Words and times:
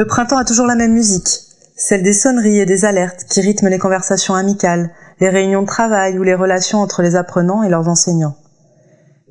Le 0.00 0.06
printemps 0.06 0.38
a 0.38 0.46
toujours 0.46 0.64
la 0.64 0.76
même 0.76 0.94
musique, 0.94 1.42
celle 1.76 2.02
des 2.02 2.14
sonneries 2.14 2.58
et 2.58 2.64
des 2.64 2.86
alertes 2.86 3.26
qui 3.28 3.42
rythment 3.42 3.68
les 3.68 3.78
conversations 3.78 4.34
amicales, 4.34 4.88
les 5.20 5.28
réunions 5.28 5.60
de 5.60 5.66
travail 5.66 6.18
ou 6.18 6.22
les 6.22 6.34
relations 6.34 6.80
entre 6.80 7.02
les 7.02 7.16
apprenants 7.16 7.62
et 7.62 7.68
leurs 7.68 7.86
enseignants. 7.86 8.34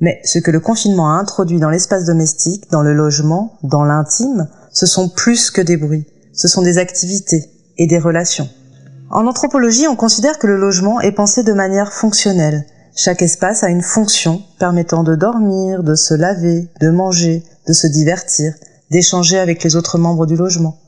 Mais 0.00 0.20
ce 0.22 0.38
que 0.38 0.52
le 0.52 0.60
confinement 0.60 1.10
a 1.10 1.18
introduit 1.18 1.58
dans 1.58 1.70
l'espace 1.70 2.04
domestique, 2.04 2.70
dans 2.70 2.82
le 2.82 2.94
logement, 2.94 3.58
dans 3.64 3.82
l'intime, 3.82 4.46
ce 4.70 4.86
sont 4.86 5.08
plus 5.08 5.50
que 5.50 5.60
des 5.60 5.76
bruits, 5.76 6.06
ce 6.32 6.46
sont 6.46 6.62
des 6.62 6.78
activités 6.78 7.50
et 7.76 7.88
des 7.88 7.98
relations. 7.98 8.48
En 9.10 9.26
anthropologie, 9.26 9.88
on 9.88 9.96
considère 9.96 10.38
que 10.38 10.46
le 10.46 10.56
logement 10.56 11.00
est 11.00 11.10
pensé 11.10 11.42
de 11.42 11.52
manière 11.52 11.92
fonctionnelle. 11.92 12.64
Chaque 12.94 13.22
espace 13.22 13.64
a 13.64 13.70
une 13.70 13.82
fonction 13.82 14.40
permettant 14.60 15.02
de 15.02 15.16
dormir, 15.16 15.82
de 15.82 15.96
se 15.96 16.14
laver, 16.14 16.68
de 16.80 16.90
manger, 16.90 17.42
de 17.66 17.72
se 17.72 17.88
divertir, 17.88 18.54
d'échanger 18.90 19.38
avec 19.38 19.62
les 19.62 19.76
autres 19.76 19.98
membres 19.98 20.26
du 20.26 20.36
logement. 20.36 20.78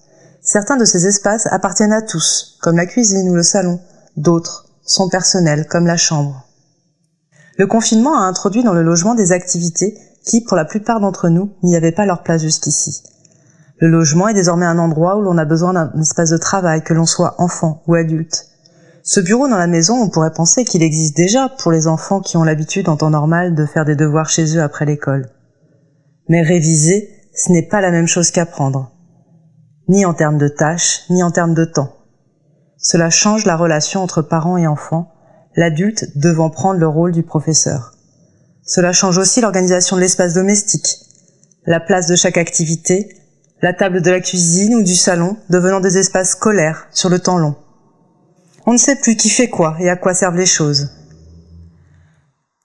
Certains 0.40 0.76
de 0.76 0.84
ces 0.84 1.06
espaces 1.06 1.46
appartiennent 1.46 1.92
à 1.92 2.02
tous, 2.02 2.58
comme 2.60 2.76
la 2.76 2.86
cuisine 2.86 3.28
ou 3.28 3.34
le 3.34 3.42
salon. 3.42 3.80
D'autres 4.16 4.66
sont 4.84 5.08
personnels, 5.08 5.66
comme 5.68 5.86
la 5.86 5.96
chambre. 5.96 6.44
Le 7.56 7.66
confinement 7.66 8.18
a 8.18 8.22
introduit 8.22 8.64
dans 8.64 8.72
le 8.72 8.82
logement 8.82 9.14
des 9.14 9.32
activités 9.32 9.96
qui, 10.24 10.40
pour 10.40 10.56
la 10.56 10.64
plupart 10.64 11.00
d'entre 11.00 11.28
nous, 11.28 11.52
n'y 11.62 11.76
avaient 11.76 11.92
pas 11.92 12.06
leur 12.06 12.22
place 12.22 12.42
jusqu'ici. 12.42 13.02
Le 13.78 13.88
logement 13.88 14.28
est 14.28 14.34
désormais 14.34 14.66
un 14.66 14.78
endroit 14.78 15.16
où 15.16 15.22
l'on 15.22 15.38
a 15.38 15.44
besoin 15.44 15.72
d'un 15.72 15.92
espace 16.00 16.30
de 16.30 16.36
travail, 16.36 16.82
que 16.82 16.94
l'on 16.94 17.06
soit 17.06 17.34
enfant 17.38 17.82
ou 17.86 17.94
adulte. 17.94 18.46
Ce 19.02 19.18
bureau 19.18 19.48
dans 19.48 19.58
la 19.58 19.66
maison, 19.66 20.00
on 20.00 20.08
pourrait 20.08 20.32
penser 20.32 20.64
qu'il 20.64 20.82
existe 20.82 21.16
déjà 21.16 21.48
pour 21.48 21.72
les 21.72 21.88
enfants 21.88 22.20
qui 22.20 22.36
ont 22.36 22.44
l'habitude 22.44 22.88
en 22.88 22.96
temps 22.96 23.10
normal 23.10 23.56
de 23.56 23.66
faire 23.66 23.84
des 23.84 23.96
devoirs 23.96 24.30
chez 24.30 24.56
eux 24.56 24.62
après 24.62 24.86
l'école. 24.86 25.30
Mais 26.28 26.42
réviser, 26.42 27.10
ce 27.34 27.50
n'est 27.50 27.66
pas 27.66 27.80
la 27.80 27.90
même 27.90 28.06
chose 28.06 28.30
qu'apprendre. 28.30 28.92
Ni 29.88 30.04
en 30.04 30.14
termes 30.14 30.38
de 30.38 30.48
tâches, 30.48 31.02
ni 31.10 31.22
en 31.22 31.30
termes 31.30 31.54
de 31.54 31.64
temps. 31.64 31.96
Cela 32.76 33.10
change 33.10 33.46
la 33.46 33.56
relation 33.56 34.02
entre 34.02 34.22
parents 34.22 34.58
et 34.58 34.66
enfants, 34.66 35.12
l'adulte 35.56 36.16
devant 36.16 36.50
prendre 36.50 36.80
le 36.80 36.88
rôle 36.88 37.12
du 37.12 37.22
professeur. 37.22 37.94
Cela 38.64 38.92
change 38.92 39.18
aussi 39.18 39.40
l'organisation 39.40 39.96
de 39.96 40.00
l'espace 40.00 40.34
domestique, 40.34 40.98
la 41.64 41.80
place 41.80 42.06
de 42.06 42.16
chaque 42.16 42.38
activité, 42.38 43.08
la 43.60 43.72
table 43.72 44.02
de 44.02 44.10
la 44.10 44.20
cuisine 44.20 44.74
ou 44.74 44.82
du 44.82 44.94
salon 44.94 45.36
devenant 45.48 45.80
des 45.80 45.98
espaces 45.98 46.30
scolaires 46.30 46.88
sur 46.90 47.08
le 47.08 47.18
temps 47.18 47.38
long. 47.38 47.56
On 48.66 48.72
ne 48.72 48.78
sait 48.78 48.96
plus 48.96 49.16
qui 49.16 49.30
fait 49.30 49.48
quoi 49.48 49.76
et 49.80 49.88
à 49.88 49.96
quoi 49.96 50.14
servent 50.14 50.36
les 50.36 50.46
choses. 50.46 50.90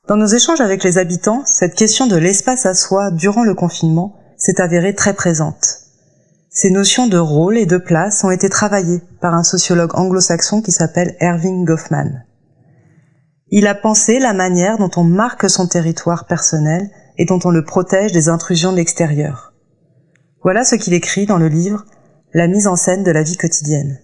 Dans 0.08 0.18
nos 0.18 0.28
échanges 0.28 0.62
avec 0.62 0.84
les 0.84 0.98
habitants, 0.98 1.44
cette 1.46 1.76
question 1.76 2.08
de 2.08 2.16
l'espace 2.16 2.66
à 2.66 2.74
soi 2.74 3.12
durant 3.12 3.44
le 3.44 3.56
confinement 3.56 4.17
s'est 4.38 4.62
avérée 4.62 4.96
très 4.96 5.14
présente. 5.14 5.80
Ces 6.50 6.72
notions 6.72 7.08
de 7.08 7.18
rôle 7.18 7.58
et 7.58 7.66
de 7.66 7.78
place 7.78 8.24
ont 8.24 8.32
été 8.32 8.50
travaillées 8.50 9.02
par 9.22 9.34
un 9.34 9.44
sociologue 9.44 9.96
anglo-saxon 9.96 10.62
qui 10.62 10.72
s'appelle 10.72 11.16
Erving 11.20 11.66
Goffman. 11.66 12.24
Il 13.50 13.68
a 13.68 13.76
pensé 13.76 14.20
la 14.20 14.34
manière 14.34 14.78
dont 14.78 14.92
on 14.98 15.04
marque 15.04 15.50
son 15.50 15.68
territoire 15.68 16.26
personnel 16.26 16.90
et 17.18 17.26
dont 17.26 17.40
on 17.46 17.50
le 17.50 17.64
protège 17.64 18.12
des 18.12 18.30
intrusions 18.30 18.72
de 18.72 18.78
l'extérieur. 18.78 19.54
Voilà 20.44 20.64
ce 20.64 20.76
qu'il 20.76 20.94
écrit 20.94 21.26
dans 21.26 21.38
le 21.38 21.48
livre 21.48 21.86
La 22.34 22.48
mise 22.48 22.68
en 22.68 22.76
scène 22.76 23.04
de 23.04 23.12
la 23.12 23.24
vie 23.24 23.38
quotidienne. 23.38 24.00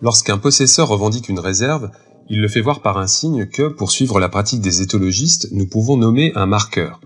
Lorsqu'un 0.00 0.38
possesseur 0.38 0.88
revendique 0.88 1.28
une 1.28 1.38
réserve, 1.38 1.90
il 2.28 2.40
le 2.40 2.48
fait 2.48 2.60
voir 2.60 2.82
par 2.82 2.98
un 2.98 3.06
signe 3.06 3.46
que, 3.46 3.68
pour 3.68 3.90
suivre 3.90 4.20
la 4.20 4.28
pratique 4.28 4.60
des 4.60 4.82
éthologistes, 4.82 5.48
nous 5.52 5.66
pouvons 5.66 5.96
nommer 5.96 6.32
un 6.34 6.46
marqueur. 6.46 7.00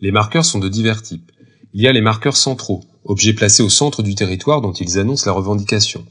Les 0.00 0.12
marqueurs 0.12 0.44
sont 0.44 0.58
de 0.58 0.68
divers 0.68 1.02
types. 1.02 1.30
Il 1.72 1.82
y 1.82 1.88
a 1.88 1.92
les 1.92 2.00
marqueurs 2.00 2.36
centraux, 2.36 2.84
objets 3.04 3.34
placés 3.34 3.62
au 3.62 3.68
centre 3.68 4.02
du 4.02 4.14
territoire 4.14 4.60
dont 4.60 4.72
ils 4.72 4.98
annoncent 4.98 5.26
la 5.26 5.32
revendication. 5.32 6.04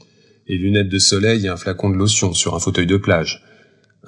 Les 0.46 0.58
lunettes 0.58 0.88
de 0.88 0.98
soleil 0.98 1.46
et 1.46 1.48
un 1.48 1.56
flacon 1.56 1.90
de 1.90 1.96
lotion 1.96 2.32
sur 2.32 2.54
un 2.54 2.60
fauteuil 2.60 2.86
de 2.86 2.96
plage 2.96 3.42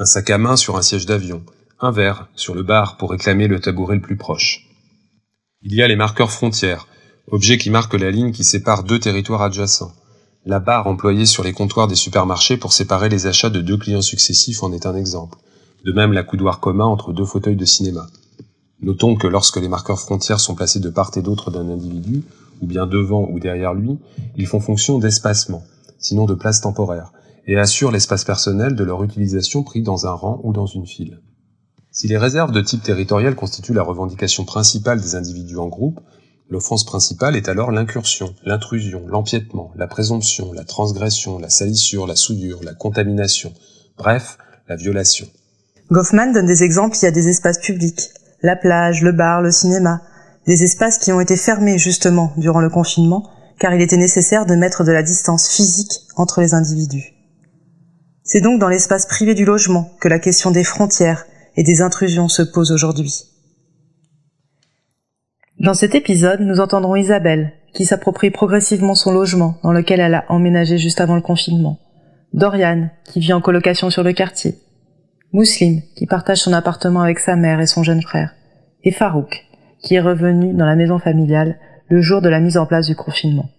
un 0.01 0.05
sac 0.05 0.31
à 0.31 0.39
main 0.39 0.57
sur 0.57 0.77
un 0.77 0.83
siège 0.83 1.07
d'avion, 1.07 1.43
un 1.81 1.91
verre 1.91 2.29
sur 2.37 2.55
le 2.55 2.63
bar 2.63 2.97
pour 2.99 3.11
réclamer 3.11 3.49
le 3.49 3.61
tabouret 3.61 3.97
le 3.97 4.01
plus 4.01 4.17
proche. 4.17 4.69
Il 5.63 5.75
y 5.75 5.83
a 5.83 5.89
les 5.89 5.97
marqueurs 5.97 6.31
frontières, 6.31 6.87
objets 7.27 7.59
qui 7.59 7.71
marquent 7.71 7.95
la 7.95 8.13
ligne 8.13 8.31
qui 8.31 8.45
sépare 8.45 8.85
deux 8.85 9.01
territoires 9.01 9.43
adjacents. 9.43 9.93
La 10.47 10.61
barre 10.61 10.87
employée 10.87 11.27
sur 11.27 11.43
les 11.43 11.53
comptoirs 11.53 11.89
des 11.89 11.97
supermarchés 11.97 12.57
pour 12.57 12.73
séparer 12.73 13.09
les 13.09 13.27
achats 13.27 13.51
de 13.51 13.61
deux 13.61 13.77
clients 13.77 14.01
successifs 14.01 14.63
en 14.63 14.73
est 14.73 14.87
un 14.87 14.95
exemple. 14.95 15.37
De 15.85 15.93
même 15.93 16.13
la 16.13 16.23
coudoir 16.23 16.61
commun 16.61 16.87
entre 16.87 17.13
deux 17.13 17.25
fauteuils 17.25 17.57
de 17.57 17.65
cinéma. 17.65 18.07
Notons 18.81 19.17
que 19.17 19.27
lorsque 19.27 19.57
les 19.57 19.69
marqueurs 19.69 19.99
frontières 19.99 20.41
sont 20.41 20.55
placés 20.55 20.79
de 20.79 20.91
part 20.91 21.11
et 21.17 21.23
d'autre 21.23 21.51
d'un 21.51 21.69
individu, 21.69 22.23
ou 22.63 22.67
bien 22.67 22.87
devant 22.87 23.29
ou 23.29 23.41
derrière 23.41 23.75
lui, 23.75 23.99
ils 24.37 24.47
font 24.47 24.61
fonction 24.61 24.99
d'espacement, 24.99 25.65
sinon 25.99 26.27
de 26.27 26.35
place 26.35 26.61
temporaire, 26.61 27.13
et 27.47 27.59
assurent 27.59 27.91
l'espace 27.91 28.25
personnel 28.25 28.77
de 28.77 28.85
leur 28.85 29.03
utilisation 29.03 29.63
pris 29.63 29.83
dans 29.83 30.07
un 30.07 30.13
rang 30.13 30.41
ou 30.45 30.53
dans 30.53 30.67
une 30.67 30.87
file. 30.87 31.21
Si 31.91 32.07
les 32.07 32.19
réserves 32.19 32.53
de 32.53 32.61
type 32.61 32.83
territorial 32.83 33.35
constituent 33.35 33.75
la 33.75 33.83
revendication 33.83 34.45
principale 34.45 35.01
des 35.01 35.17
individus 35.17 35.57
en 35.57 35.67
groupe, 35.67 36.01
l'offense 36.49 36.85
principale 36.85 37.37
est 37.37 37.49
alors 37.49 37.73
l'incursion, 37.73 38.35
l'intrusion, 38.45 39.03
l'empiètement, 39.09 39.73
la 39.77 39.89
présomption, 39.89 40.53
la 40.53 40.65
transgression, 40.65 41.39
la 41.39 41.51
salissure, 41.51 42.07
la 42.07 42.17
souillure, 42.17 42.61
la 42.63 42.75
contamination, 42.75 43.53
bref, 43.97 44.39
la 44.69 44.77
violation. 44.77 45.27
Goffman 45.91 46.33
donne 46.33 46.47
des 46.47 46.63
exemples, 46.63 46.97
il 47.01 47.05
y 47.07 47.09
a 47.09 47.11
des 47.11 47.29
espaces 47.29 47.59
publics, 47.59 48.11
la 48.43 48.57
plage, 48.57 49.03
le 49.03 49.13
bar, 49.13 49.43
le 49.43 49.51
cinéma, 49.51 50.03
des 50.47 50.65
espaces 50.65 50.99
qui 50.99 51.13
ont 51.13 51.21
été 51.21 51.37
fermés 51.37 51.79
justement 51.79 52.33
durant 52.37 52.61
le 52.61 52.71
confinement, 52.71 53.29
car 53.59 53.75
il 53.75 53.83
était 53.83 53.97
nécessaire 53.97 54.47
de 54.47 54.55
mettre 54.55 54.85
de 54.85 54.93
la 54.93 55.03
distance 55.03 55.49
physique 55.49 56.01
entre 56.17 56.41
les 56.41 56.55
individus. 56.55 57.15
C'est 58.23 58.41
donc 58.41 58.61
dans 58.61 58.69
l'espace 58.69 59.07
privé 59.07 59.35
du 59.35 59.45
logement 59.45 59.91
que 60.01 60.09
la 60.09 60.19
question 60.19 60.51
des 60.51 60.65
frontières 60.65 61.27
et 61.57 61.63
des 61.63 61.83
intrusions 61.83 62.29
se 62.29 62.43
pose 62.43 62.73
aujourd'hui. 62.73 63.25
Dans 65.59 65.75
cet 65.75 65.95
épisode, 65.95 66.41
nous 66.41 66.61
entendrons 66.61 66.95
Isabelle, 66.95 67.53
qui 67.75 67.85
s'approprie 67.85 68.31
progressivement 68.31 68.95
son 68.95 69.13
logement 69.13 69.59
dans 69.63 69.73
lequel 69.73 70.01
elle 70.01 70.15
a 70.15 70.25
emménagé 70.29 70.79
juste 70.79 71.01
avant 71.01 71.17
le 71.17 71.21
confinement. 71.21 71.79
Dorian, 72.33 72.91
qui 73.05 73.21
vit 73.21 73.33
en 73.33 73.41
colocation 73.41 73.91
sur 73.91 74.03
le 74.03 74.13
quartier. 74.13 74.55
Mousseline, 75.33 75.83
qui 75.95 76.07
partage 76.07 76.39
son 76.39 76.55
appartement 76.55 77.03
avec 77.03 77.19
sa 77.19 77.37
mère 77.37 77.61
et 77.61 77.67
son 77.67 77.83
jeune 77.83 78.01
frère. 78.01 78.35
Et 78.83 78.93
Farouk, 78.93 79.45
qui 79.83 79.95
est 79.95 80.01
revenu 80.01 80.55
dans 80.55 80.65
la 80.65 80.77
maison 80.77 80.99
familiale 80.99 81.59
le 81.89 82.01
jour 82.01 82.23
de 82.23 82.29
la 82.29 82.41
mise 82.41 82.57
en 82.57 82.67
place 82.67 82.87
du 82.87 82.97
confinement. 82.97 83.51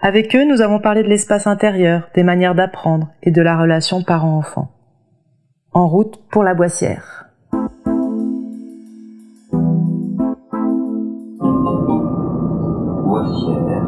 Avec 0.00 0.34
eux, 0.34 0.44
nous 0.44 0.60
avons 0.60 0.80
parlé 0.80 1.02
de 1.02 1.08
l'espace 1.08 1.46
intérieur, 1.46 2.08
des 2.14 2.22
manières 2.22 2.54
d'apprendre 2.54 3.08
et 3.22 3.30
de 3.30 3.42
la 3.42 3.56
relation 3.56 4.02
parent-enfant. 4.02 4.70
En 5.72 5.88
route 5.88 6.20
pour 6.30 6.42
la 6.42 6.54
boissière. 6.54 7.26
Boissière. 13.04 13.86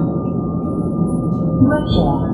Boissière. 1.62 2.33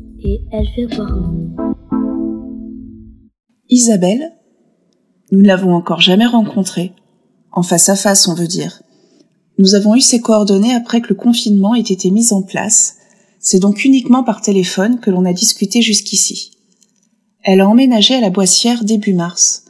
Isabelle, 3.69 4.33
nous 5.31 5.41
ne 5.41 5.47
l'avons 5.47 5.73
encore 5.73 6.01
jamais 6.01 6.25
rencontrée. 6.25 6.93
En 7.51 7.63
face 7.63 7.89
à 7.89 7.95
face, 7.95 8.27
on 8.27 8.35
veut 8.35 8.47
dire. 8.47 8.83
Nous 9.57 9.73
avons 9.73 9.95
eu 9.95 10.01
ses 10.01 10.21
coordonnées 10.21 10.73
après 10.73 11.01
que 11.01 11.09
le 11.09 11.15
confinement 11.15 11.73
ait 11.73 11.79
été 11.79 12.11
mis 12.11 12.33
en 12.33 12.43
place. 12.43 12.97
C'est 13.39 13.59
donc 13.59 13.83
uniquement 13.83 14.23
par 14.23 14.41
téléphone 14.41 14.99
que 14.99 15.09
l'on 15.09 15.25
a 15.25 15.33
discuté 15.33 15.81
jusqu'ici. 15.81 16.51
Elle 17.43 17.61
a 17.61 17.67
emménagé 17.67 18.13
à 18.13 18.21
la 18.21 18.29
Boissière 18.29 18.83
début 18.83 19.13
mars. 19.13 19.65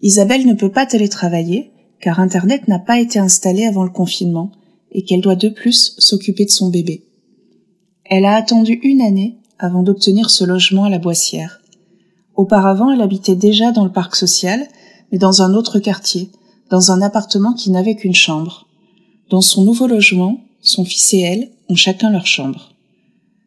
Isabelle 0.00 0.46
ne 0.46 0.54
peut 0.54 0.72
pas 0.72 0.86
télétravailler 0.86 1.72
car 2.00 2.20
Internet 2.20 2.68
n'a 2.68 2.78
pas 2.78 2.98
été 2.98 3.18
installé 3.18 3.66
avant 3.66 3.84
le 3.84 3.90
confinement 3.90 4.50
et 4.92 5.02
qu'elle 5.02 5.20
doit 5.20 5.36
de 5.36 5.50
plus 5.50 5.94
s'occuper 5.98 6.46
de 6.46 6.50
son 6.50 6.70
bébé. 6.70 7.04
Elle 8.04 8.24
a 8.24 8.34
attendu 8.34 8.80
une 8.82 9.02
année 9.02 9.39
avant 9.60 9.82
d'obtenir 9.82 10.30
ce 10.30 10.44
logement 10.44 10.84
à 10.84 10.88
la 10.88 10.98
Boissière. 10.98 11.60
Auparavant, 12.34 12.90
elle 12.90 13.02
habitait 13.02 13.36
déjà 13.36 13.70
dans 13.70 13.84
le 13.84 13.92
parc 13.92 14.16
social, 14.16 14.66
mais 15.12 15.18
dans 15.18 15.42
un 15.42 15.54
autre 15.54 15.78
quartier, 15.78 16.30
dans 16.70 16.90
un 16.92 17.02
appartement 17.02 17.52
qui 17.52 17.70
n'avait 17.70 17.96
qu'une 17.96 18.14
chambre. 18.14 18.66
Dans 19.28 19.42
son 19.42 19.64
nouveau 19.64 19.86
logement, 19.86 20.40
son 20.62 20.84
fils 20.84 21.12
et 21.14 21.20
elle 21.20 21.50
ont 21.68 21.74
chacun 21.74 22.10
leur 22.10 22.26
chambre. 22.26 22.72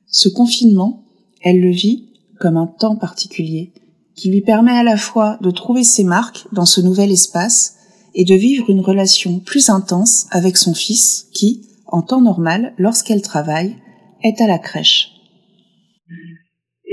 Ce 0.07 0.29
confinement, 0.29 1.03
elle 1.41 1.59
le 1.59 1.71
vit 1.71 2.09
comme 2.39 2.57
un 2.57 2.67
temps 2.67 2.95
particulier 2.95 3.73
qui 4.15 4.29
lui 4.29 4.41
permet 4.41 4.77
à 4.77 4.83
la 4.83 4.97
fois 4.97 5.39
de 5.41 5.49
trouver 5.49 5.83
ses 5.83 6.03
marques 6.03 6.45
dans 6.51 6.67
ce 6.67 6.81
nouvel 6.81 7.11
espace 7.11 7.75
et 8.13 8.25
de 8.25 8.35
vivre 8.35 8.69
une 8.69 8.81
relation 8.81 9.39
plus 9.39 9.69
intense 9.69 10.27
avec 10.29 10.57
son 10.57 10.75
fils 10.75 11.27
qui, 11.33 11.61
en 11.87 12.03
temps 12.03 12.21
normal, 12.21 12.73
lorsqu'elle 12.77 13.23
travaille, 13.23 13.75
est 14.21 14.39
à 14.39 14.47
la 14.47 14.59
crèche. 14.59 15.12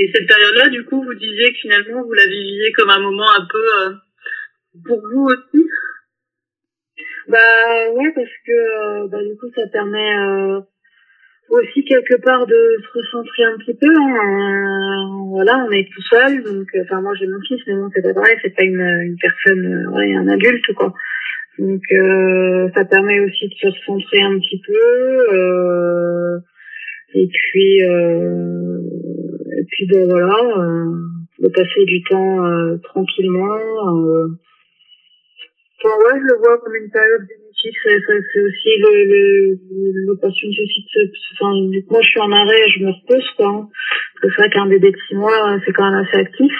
Et 0.00 0.10
cette 0.14 0.26
période-là, 0.26 0.70
du 0.70 0.82
coup, 0.86 1.04
vous 1.04 1.14
disiez 1.14 1.52
que 1.52 1.58
finalement, 1.58 2.02
vous 2.02 2.14
la 2.14 2.24
viviez 2.24 2.72
comme 2.72 2.88
un 2.88 3.00
moment 3.00 3.30
un 3.38 3.44
peu 3.44 3.58
euh, 3.58 3.92
pour 4.86 4.98
vous 4.98 5.26
aussi? 5.26 5.66
Bah 7.28 7.92
ouais, 7.92 8.10
parce 8.14 8.32
que 8.46 8.50
euh, 8.50 9.08
bah, 9.08 9.22
du 9.22 9.36
coup, 9.36 9.50
ça 9.54 9.66
permet 9.70 10.16
euh, 10.16 10.60
aussi 11.50 11.84
quelque 11.84 12.14
part 12.22 12.46
de 12.46 12.76
se 12.82 12.98
recentrer 12.98 13.44
un 13.44 13.58
petit 13.58 13.74
peu. 13.74 13.94
Hein. 13.94 15.26
voilà, 15.28 15.66
on 15.68 15.70
est 15.70 15.86
tout 15.92 16.02
seul, 16.08 16.44
donc 16.44 16.68
enfin 16.80 17.02
moi 17.02 17.12
j'ai 17.20 17.26
mon 17.26 17.40
fils, 17.42 17.60
mais 17.66 17.74
bon 17.74 17.90
c'est 17.94 18.00
pas 18.00 18.18
vrai, 18.18 18.38
c'est 18.40 18.56
pas 18.56 18.64
une, 18.64 18.80
une 18.80 19.18
personne, 19.20 19.86
ouais, 19.92 20.14
un 20.14 20.28
adulte 20.28 20.72
quoi. 20.76 20.94
Donc 21.58 21.82
ça 22.74 22.86
permet 22.86 23.20
aussi 23.20 23.48
de 23.48 23.54
se 23.54 23.66
recentrer 23.66 24.22
un 24.22 24.38
petit 24.38 24.62
peu. 24.66 26.40
et 27.12 27.28
puis 27.28 27.82
et 29.58 29.64
puis 29.68 29.86
ben 29.86 30.06
voilà, 30.06 30.38
de 31.38 31.48
passer 31.48 31.84
du 31.84 32.02
temps 32.04 32.78
tranquillement. 32.82 33.58
Enfin, 35.82 35.96
ouais, 35.96 36.20
je 36.20 36.34
le 36.34 36.38
vois 36.38 36.58
comme 36.58 36.74
une 36.74 36.90
période 36.90 37.22
bénéfique. 37.22 37.76
C'est 37.82 38.40
aussi 38.42 38.68
l'opportunité 40.06 40.62
aussi 40.62 40.84
de. 40.94 41.12
Enfin, 41.32 41.52
moi, 41.90 42.00
je 42.02 42.08
suis 42.08 42.20
en 42.20 42.32
arrêt, 42.32 42.68
je 42.76 42.84
me 42.84 42.90
repose, 42.90 43.30
quoi. 43.36 43.48
Hein. 43.48 43.68
C'est 44.20 44.28
vrai 44.36 44.50
qu'un 44.50 44.66
bébé 44.66 44.90
de 44.90 44.96
six 45.08 45.14
mois, 45.14 45.58
c'est 45.64 45.72
quand 45.72 45.90
même 45.90 46.04
assez 46.04 46.18
actif. 46.18 46.52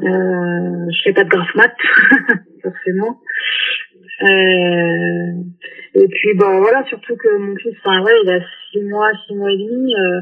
Euh, 0.00 0.90
je 0.90 1.02
fais 1.04 1.12
pas 1.12 1.24
de 1.24 1.28
grasse 1.28 1.54
mat, 1.54 1.74
forcément. 2.62 3.20
Euh, 4.22 5.32
et 5.94 6.08
puis, 6.08 6.34
bah 6.34 6.58
voilà, 6.58 6.84
surtout 6.88 7.16
que 7.16 7.36
mon 7.36 7.56
fils, 7.56 7.74
enfin, 7.84 8.02
ouais, 8.02 8.14
il 8.24 8.30
a 8.30 8.40
six 8.72 8.82
mois, 8.82 9.10
six 9.26 9.34
mois 9.34 9.52
et 9.52 9.58
demi. 9.58 9.94
Euh, 9.94 10.20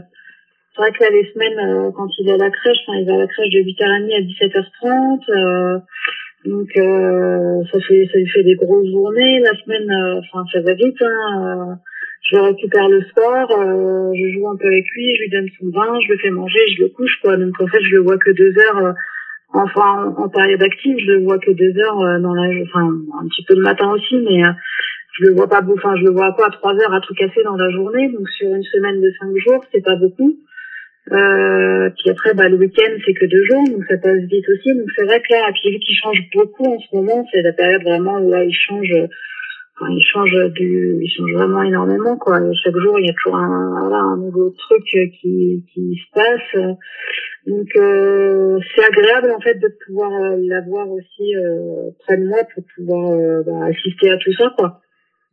c'est 0.76 0.82
vrai 0.82 0.93
que 0.93 1.02
là, 1.02 1.11
les 1.11 1.32
semaines, 1.32 1.58
euh, 1.58 1.90
quand 1.90 2.08
il 2.19 2.28
est 2.28 2.34
à 2.34 2.37
la 2.37 2.50
crèche, 2.50 2.78
enfin, 2.87 2.99
il 2.99 3.06
va 3.06 3.14
à 3.14 3.19
la 3.19 3.26
crèche 3.26 3.49
de 3.49 3.61
8h30 3.61 4.12
à 4.12 4.20
17h30. 4.20 5.31
Euh, 5.31 5.78
donc 6.46 6.69
euh, 6.76 7.62
ça 7.73 7.81
fait 7.81 8.08
ça 8.12 8.19
lui 8.19 8.28
fait 8.28 8.43
des 8.44 8.55
grosses 8.55 8.88
journées. 8.88 9.40
La 9.40 9.55
semaine, 9.58 9.90
euh, 9.90 10.20
enfin 10.20 10.44
ça 10.52 10.61
va 10.61 10.75
vite. 10.75 11.00
Hein, 11.02 11.43
euh, 11.43 11.75
je 12.23 12.37
récupère 12.38 12.88
le 12.88 13.02
soir, 13.02 13.49
je 13.50 14.32
joue 14.32 14.49
un 14.49 14.56
peu 14.56 14.67
avec 14.67 14.84
lui, 14.94 15.14
je 15.14 15.23
lui 15.23 15.31
donne 15.31 15.49
son 15.58 15.67
bain, 15.67 15.99
je 16.05 16.12
le 16.12 16.19
fais 16.19 16.31
manger, 16.31 16.58
je 16.76 16.82
le 16.82 16.88
couche 16.88 17.20
quoi. 17.23 17.37
Donc 17.37 17.61
en 17.61 17.67
fait 17.67 17.81
je 17.82 17.94
le 17.94 18.02
vois 18.02 18.19
que 18.19 18.31
deux 18.31 18.52
heures. 18.58 18.94
enfin 19.52 20.14
en, 20.17 20.28
période 20.28 20.62
active, 20.62 20.96
je 20.99 21.12
le 21.12 21.23
vois 21.23 21.38
que 21.38 21.52
deux 21.52 21.78
heures 21.78 22.20
dans 22.20 22.34
la, 22.34 22.49
enfin 22.62 22.90
un 23.20 23.28
petit 23.28 23.44
peu 23.44 23.55
le 23.55 23.62
matin 23.62 23.90
aussi, 23.93 24.17
mais 24.17 24.43
je 25.12 25.26
le 25.26 25.34
vois 25.34 25.49
pas, 25.49 25.62
enfin 25.73 25.94
je 25.96 26.05
le 26.05 26.11
vois 26.11 26.32
quoi, 26.32 26.50
trois 26.50 26.75
heures 26.75 26.94
à 26.94 27.00
tout 27.00 27.14
casser 27.14 27.44
dans 27.44 27.56
la 27.56 27.70
journée. 27.70 28.08
Donc 28.08 28.28
sur 28.31 28.49
une 28.49 28.64
semaine 28.64 29.00
de 29.00 29.12
cinq 29.20 29.37
jours, 29.37 29.64
c'est 29.73 29.84
pas 29.84 29.96
beaucoup. 29.96 30.37
Euh, 31.12 31.90
puis 31.90 32.10
après, 32.10 32.34
bah, 32.34 32.48
le 32.48 32.56
week-end, 32.56 32.92
c'est 33.04 33.14
que 33.14 33.26
deux 33.26 33.44
jours, 33.44 33.64
donc 33.68 33.84
ça 33.88 33.96
passe 33.96 34.22
vite 34.22 34.48
aussi. 34.48 34.74
Donc 34.74 34.88
c'est 34.96 35.04
vrai 35.04 35.20
que 35.20 35.32
là, 35.32 35.50
puis 35.52 35.72
vu 35.72 35.78
qu'il 35.78 35.96
change 35.96 36.18
beaucoup 36.34 36.64
en 36.64 36.78
ce 36.78 36.96
moment, 36.96 37.26
c'est 37.32 37.42
la 37.42 37.52
période 37.52 37.82
vraiment 37.82 38.18
où 38.18 38.30
là, 38.30 38.42
il 38.42 38.52
change, 38.52 38.92
enfin, 39.76 39.92
il 39.92 40.02
change 40.02 40.52
du, 40.54 40.98
il 41.00 41.08
change 41.08 41.32
vraiment 41.32 41.62
énormément, 41.62 42.16
quoi. 42.16 42.40
Chaque 42.64 42.76
jour, 42.76 42.98
il 42.98 43.06
y 43.06 43.10
a 43.10 43.14
toujours 43.14 43.36
un, 43.36 43.80
voilà, 43.80 43.98
un 43.98 44.16
nouveau 44.16 44.50
truc 44.50 44.82
qui, 44.84 45.64
qui 45.72 46.00
se 46.02 46.12
passe. 46.12 46.76
Donc 47.46 47.68
euh, 47.76 48.58
c'est 48.74 48.84
agréable 48.84 49.30
en 49.30 49.40
fait 49.40 49.54
de 49.54 49.68
pouvoir 49.86 50.10
euh, 50.10 50.36
l'avoir 50.40 50.90
aussi 50.90 51.36
euh, 51.36 51.90
près 52.00 52.16
de 52.16 52.26
moi 52.26 52.38
pour 52.52 52.64
pouvoir 52.74 53.12
euh, 53.12 53.42
bah, 53.46 53.66
assister 53.66 54.10
à 54.10 54.16
tout 54.16 54.32
ça, 54.32 54.52
quoi. 54.56 54.80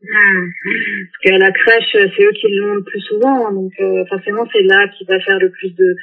Parce 0.04 1.18
qu'à 1.24 1.38
la 1.38 1.52
crèche, 1.52 1.92
c'est 1.94 2.24
eux 2.24 2.32
qui 2.34 2.54
l'ont 2.56 2.76
le 2.76 2.84
plus 2.84 3.00
souvent, 3.02 3.48
hein, 3.48 3.54
donc 3.54 3.72
euh, 3.80 4.06
forcément 4.08 4.46
c'est 4.52 4.64
là 4.64 4.88
qu'il 4.90 5.08
va 5.08 5.20
faire 5.20 5.40
le 5.40 5.50
plus 5.50 5.74
de. 5.76 5.96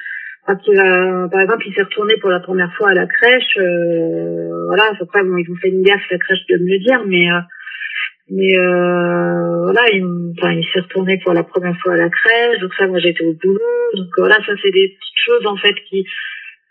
Enfin, 0.46 0.58
va, 0.74 1.28
par 1.28 1.40
exemple, 1.42 1.64
il 1.66 1.74
s'est 1.74 1.82
retourné 1.82 2.16
pour 2.16 2.30
la 2.30 2.40
première 2.40 2.72
fois 2.74 2.90
à 2.90 2.94
la 2.94 3.06
crèche. 3.06 3.56
Euh, 3.58 4.66
voilà, 4.66 4.92
après 4.98 5.22
bon, 5.22 5.36
ils 5.36 5.50
ont 5.50 5.56
fait 5.56 5.68
une 5.68 5.82
gaffe 5.82 6.10
la 6.10 6.18
crèche 6.18 6.46
de 6.48 6.56
me 6.56 6.70
le 6.70 6.78
dire, 6.78 7.04
mais 7.06 7.30
euh, 7.30 7.40
mais 8.30 8.56
euh, 8.56 9.62
voilà, 9.64 9.82
il, 9.92 10.04
enfin, 10.38 10.52
il 10.52 10.64
s'est 10.72 10.80
retourné 10.80 11.18
pour 11.22 11.34
la 11.34 11.42
première 11.42 11.76
fois 11.80 11.92
à 11.92 11.96
la 11.96 12.08
crèche. 12.08 12.58
Donc 12.60 12.72
ça, 12.74 12.86
moi 12.86 13.00
j'étais 13.00 13.24
au 13.24 13.34
boulot, 13.34 13.90
donc 13.96 14.08
voilà, 14.16 14.36
ça 14.46 14.52
c'est 14.62 14.70
des 14.70 14.96
petites 14.98 15.24
choses 15.26 15.46
en 15.46 15.56
fait 15.56 15.74
qui 15.88 16.06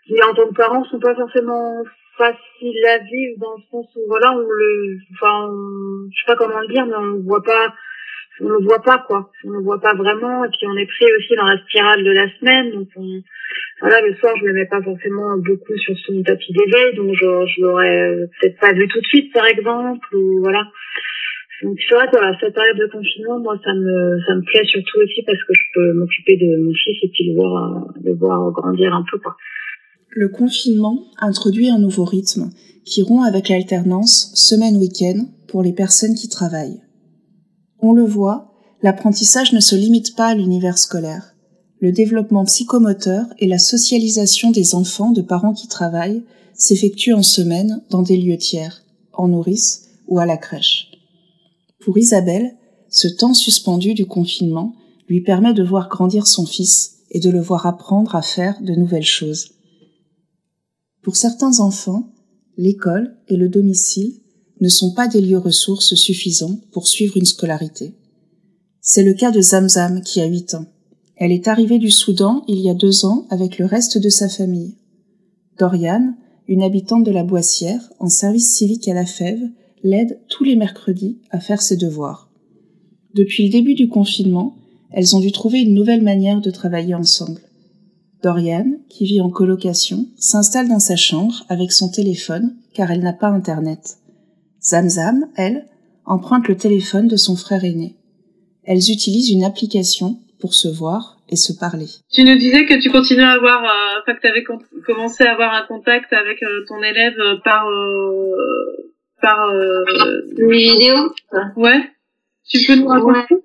qui 0.06 0.14
en 0.22 0.34
tant 0.34 0.48
que 0.48 0.54
parents 0.54 0.84
sont 0.86 0.98
pas 0.98 1.14
forcément 1.14 1.84
facile 2.16 2.86
à 2.86 2.98
vivre 2.98 3.38
dans 3.38 3.54
le 3.56 3.62
sens 3.70 3.86
où 3.96 4.00
voilà 4.08 4.32
on 4.32 4.48
le 4.48 4.98
enfin 5.12 5.50
je 6.10 6.20
sais 6.20 6.26
pas 6.26 6.36
comment 6.36 6.60
le 6.60 6.68
dire 6.68 6.86
mais 6.86 6.96
on 6.96 7.16
ne 7.16 7.22
voit 7.22 7.42
pas 7.42 7.72
on 8.40 8.48
ne 8.48 8.64
voit 8.64 8.82
pas 8.82 8.98
quoi. 9.06 9.30
On 9.44 9.50
ne 9.50 9.62
voit 9.62 9.80
pas 9.80 9.94
vraiment 9.94 10.44
et 10.44 10.48
puis 10.48 10.66
on 10.66 10.76
est 10.76 10.86
pris 10.86 11.06
aussi 11.18 11.34
dans 11.36 11.46
la 11.46 11.58
spirale 11.58 12.04
de 12.04 12.10
la 12.10 12.26
semaine 12.38 12.72
donc 12.72 12.88
on, 12.96 13.22
voilà 13.80 14.00
le 14.00 14.14
soir 14.14 14.34
je 14.40 14.46
le 14.46 14.52
mets 14.54 14.66
pas 14.66 14.82
forcément 14.82 15.36
beaucoup 15.38 15.76
sur 15.76 15.96
son 16.06 16.22
tapis 16.22 16.52
d'éveil 16.52 16.96
donc 16.96 17.14
je, 17.14 17.46
je 17.54 17.60
l'aurais 17.62 18.28
peut-être 18.40 18.58
pas 18.58 18.72
vu 18.72 18.88
tout 18.88 19.00
de 19.00 19.06
suite 19.06 19.32
par 19.32 19.46
exemple 19.46 20.06
ou 20.14 20.40
voilà. 20.40 20.64
Donc 21.62 21.76
c'est 21.86 21.94
vrai 21.94 22.06
voilà, 22.10 22.34
cette 22.40 22.54
période 22.54 22.78
de 22.78 22.86
confinement 22.86 23.38
moi 23.38 23.58
ça 23.62 23.74
me 23.74 24.18
ça 24.26 24.34
me 24.34 24.42
plaît 24.42 24.64
surtout 24.64 25.00
aussi 25.00 25.22
parce 25.26 25.42
que 25.44 25.52
je 25.52 25.62
peux 25.74 25.92
m'occuper 25.92 26.36
de 26.36 26.62
mon 26.62 26.72
fils 26.72 26.96
et 27.02 27.08
puis 27.08 27.28
le 27.28 27.34
voir 27.34 27.86
le 28.02 28.14
voir 28.14 28.50
grandir 28.52 28.94
un 28.94 29.04
peu 29.10 29.18
quoi 29.18 29.36
le 30.10 30.28
confinement 30.28 31.04
introduit 31.18 31.70
un 31.70 31.78
nouveau 31.78 32.04
rythme 32.04 32.50
qui 32.84 33.02
rompt 33.02 33.26
avec 33.26 33.48
l'alternance 33.48 34.32
semaine-week-end 34.34 35.26
pour 35.46 35.62
les 35.62 35.72
personnes 35.72 36.14
qui 36.14 36.28
travaillent. 36.28 36.80
On 37.78 37.92
le 37.92 38.04
voit, 38.04 38.52
l'apprentissage 38.82 39.52
ne 39.52 39.60
se 39.60 39.76
limite 39.76 40.16
pas 40.16 40.26
à 40.26 40.34
l'univers 40.34 40.78
scolaire. 40.78 41.36
Le 41.78 41.92
développement 41.92 42.44
psychomoteur 42.44 43.26
et 43.38 43.46
la 43.46 43.58
socialisation 43.58 44.50
des 44.50 44.74
enfants 44.74 45.12
de 45.12 45.22
parents 45.22 45.54
qui 45.54 45.68
travaillent 45.68 46.24
s'effectuent 46.54 47.14
en 47.14 47.22
semaine 47.22 47.80
dans 47.90 48.02
des 48.02 48.16
lieux 48.16 48.36
tiers, 48.36 48.82
en 49.12 49.28
nourrice 49.28 49.88
ou 50.08 50.18
à 50.18 50.26
la 50.26 50.36
crèche. 50.36 50.90
Pour 51.78 51.96
Isabelle, 51.96 52.56
ce 52.88 53.06
temps 53.06 53.34
suspendu 53.34 53.94
du 53.94 54.06
confinement 54.06 54.74
lui 55.08 55.20
permet 55.20 55.54
de 55.54 55.62
voir 55.62 55.88
grandir 55.88 56.26
son 56.26 56.46
fils 56.46 56.96
et 57.12 57.20
de 57.20 57.30
le 57.30 57.40
voir 57.40 57.66
apprendre 57.66 58.16
à 58.16 58.22
faire 58.22 58.60
de 58.60 58.74
nouvelles 58.74 59.02
choses. 59.02 59.52
Pour 61.02 61.16
certains 61.16 61.60
enfants, 61.60 62.12
l'école 62.56 63.16
et 63.28 63.36
le 63.36 63.48
domicile 63.48 64.20
ne 64.60 64.68
sont 64.68 64.92
pas 64.92 65.08
des 65.08 65.20
lieux 65.20 65.38
ressources 65.38 65.94
suffisants 65.94 66.60
pour 66.72 66.86
suivre 66.86 67.16
une 67.16 67.24
scolarité. 67.24 67.94
C'est 68.82 69.02
le 69.02 69.14
cas 69.14 69.30
de 69.30 69.40
Zamzam 69.40 70.02
qui 70.02 70.20
a 70.20 70.26
8 70.26 70.54
ans. 70.54 70.66
Elle 71.16 71.32
est 71.32 71.48
arrivée 71.48 71.78
du 71.78 71.90
Soudan 71.90 72.44
il 72.48 72.60
y 72.60 72.68
a 72.68 72.74
deux 72.74 73.04
ans 73.04 73.26
avec 73.30 73.58
le 73.58 73.66
reste 73.66 73.98
de 73.98 74.08
sa 74.08 74.28
famille. 74.28 74.76
Doriane, 75.58 76.16
une 76.48 76.62
habitante 76.62 77.04
de 77.04 77.10
la 77.10 77.24
Boissière, 77.24 77.92
en 77.98 78.08
service 78.08 78.54
civique 78.54 78.88
à 78.88 78.94
la 78.94 79.06
Fève, 79.06 79.48
l'aide 79.82 80.18
tous 80.28 80.44
les 80.44 80.56
mercredis 80.56 81.18
à 81.30 81.40
faire 81.40 81.62
ses 81.62 81.76
devoirs. 81.76 82.30
Depuis 83.14 83.44
le 83.44 83.50
début 83.50 83.74
du 83.74 83.88
confinement, 83.88 84.56
elles 84.90 85.14
ont 85.16 85.20
dû 85.20 85.32
trouver 85.32 85.60
une 85.60 85.74
nouvelle 85.74 86.02
manière 86.02 86.40
de 86.40 86.50
travailler 86.50 86.94
ensemble. 86.94 87.40
Dorian, 88.22 88.78
qui 88.88 89.04
vit 89.04 89.20
en 89.20 89.30
colocation, 89.30 90.06
s'installe 90.16 90.68
dans 90.68 90.78
sa 90.78 90.96
chambre 90.96 91.44
avec 91.48 91.72
son 91.72 91.90
téléphone 91.90 92.54
car 92.74 92.90
elle 92.90 93.02
n'a 93.02 93.12
pas 93.12 93.28
Internet. 93.28 93.96
Zamzam, 94.62 95.26
elle, 95.36 95.66
emprunte 96.04 96.48
le 96.48 96.56
téléphone 96.56 97.08
de 97.08 97.16
son 97.16 97.36
frère 97.36 97.64
aîné. 97.64 97.96
Elles 98.64 98.90
utilisent 98.90 99.30
une 99.30 99.44
application 99.44 100.18
pour 100.40 100.54
se 100.54 100.68
voir 100.68 101.18
et 101.28 101.36
se 101.36 101.52
parler. 101.52 101.86
Tu 102.12 102.24
nous 102.24 102.36
disais 102.36 102.66
que 102.66 102.80
tu 102.80 102.90
continues 102.90 103.22
à 103.22 103.32
avoir, 103.32 103.62
euh, 103.64 104.00
enfin 104.00 104.14
que 104.14 104.20
tu 104.20 104.26
avais 104.26 104.44
commencé 104.84 105.24
à 105.24 105.32
avoir 105.32 105.54
un 105.54 105.66
contact 105.66 106.12
avec 106.12 106.42
euh, 106.42 106.64
ton 106.68 106.82
élève 106.82 107.18
euh, 107.18 107.36
par 107.44 107.66
par 109.22 109.52
mes 110.38 110.70
vidéos. 110.72 111.12
Ouais. 111.56 111.90
Tu 112.48 112.66
peux 112.66 112.74
nous 112.74 112.88
raconter? 112.88 113.34
Ouais, 113.34 113.40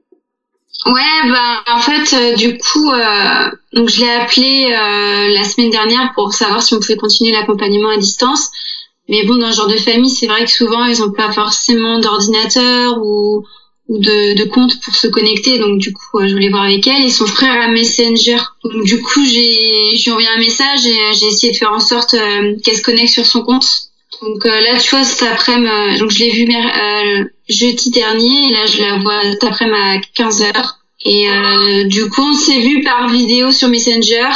bah 0.94 1.64
en 1.68 1.80
fait, 1.80 2.14
euh, 2.14 2.36
du 2.36 2.58
coup, 2.58 2.92
euh, 2.92 3.50
donc 3.74 3.90
je 3.90 4.02
l'ai 4.02 4.10
appelé 4.10 4.66
euh, 4.72 5.30
la 5.34 5.44
semaine 5.44 5.72
dernière 5.72 6.12
pour 6.14 6.34
savoir 6.34 6.62
si 6.62 6.74
on 6.74 6.80
pouvait 6.80 6.96
continuer 6.96 7.32
l'accompagnement 7.32 7.90
à 7.90 7.98
distance. 7.98 8.50
Mais 9.10 9.24
bon, 9.24 9.38
dans 9.38 9.52
ce 9.52 9.58
genre 9.58 9.68
de 9.68 9.78
famille, 9.78 10.10
c'est 10.10 10.28
vrai 10.28 10.46
que 10.46 10.52
souvent 10.52 10.86
ils 10.86 11.02
ont 11.04 11.12
pas 11.12 11.32
forcément 11.32 12.00
d'ordinateur 12.00 12.98
ou 13.02 13.44
ou 13.88 14.00
de, 14.00 14.36
de 14.36 14.44
compte 14.46 14.82
pour 14.84 14.96
se 14.96 15.08
connecter. 15.08 15.60
Donc 15.60 15.80
du 15.80 15.94
coup, 15.94 16.20
je 16.26 16.34
voulais 16.34 16.50
voir 16.50 16.64
avec 16.64 16.88
elle 16.88 17.04
et 17.04 17.12
son 17.12 17.28
frère 17.28 17.62
a 17.62 17.68
Messenger. 17.68 18.38
Donc 18.64 18.84
du 18.84 19.02
coup, 19.02 19.24
j'ai 19.26 19.96
j'ai 19.96 20.12
envoyé 20.12 20.28
un 20.30 20.40
message 20.40 20.86
et 20.86 21.14
j'ai 21.14 21.28
essayé 21.28 21.54
de 21.54 21.58
faire 21.58 21.72
en 21.72 21.80
sorte 21.80 22.16
qu'elle 22.64 22.78
se 22.78 22.82
connecte 22.82 23.14
sur 23.14 23.26
son 23.26 23.44
compte 23.44 23.68
Donc 24.22 24.46
euh, 24.46 24.62
là, 24.62 24.80
tu 24.80 24.90
vois, 24.90 25.04
cet 25.04 25.24
après-midi, 25.24 25.68
euh, 25.68 25.98
donc 26.00 26.12
je 26.12 26.20
l'ai 26.20 26.32
vu 26.32 26.48
euh, 26.48 27.26
jeudi 27.50 27.92
dernier, 27.92 28.52
là 28.52 28.66
je 28.66 28.82
la 28.82 28.98
vois 28.98 29.22
cet 29.22 29.44
après-midi 29.44 29.78
à 29.78 29.98
15h. 30.24 30.52
Et 31.08 31.30
euh, 31.30 31.84
du 31.86 32.10
coup, 32.10 32.22
on 32.22 32.34
s'est 32.34 32.60
vu 32.60 32.82
par 32.82 33.10
vidéo 33.10 33.52
sur 33.52 33.68
Messenger. 33.68 34.30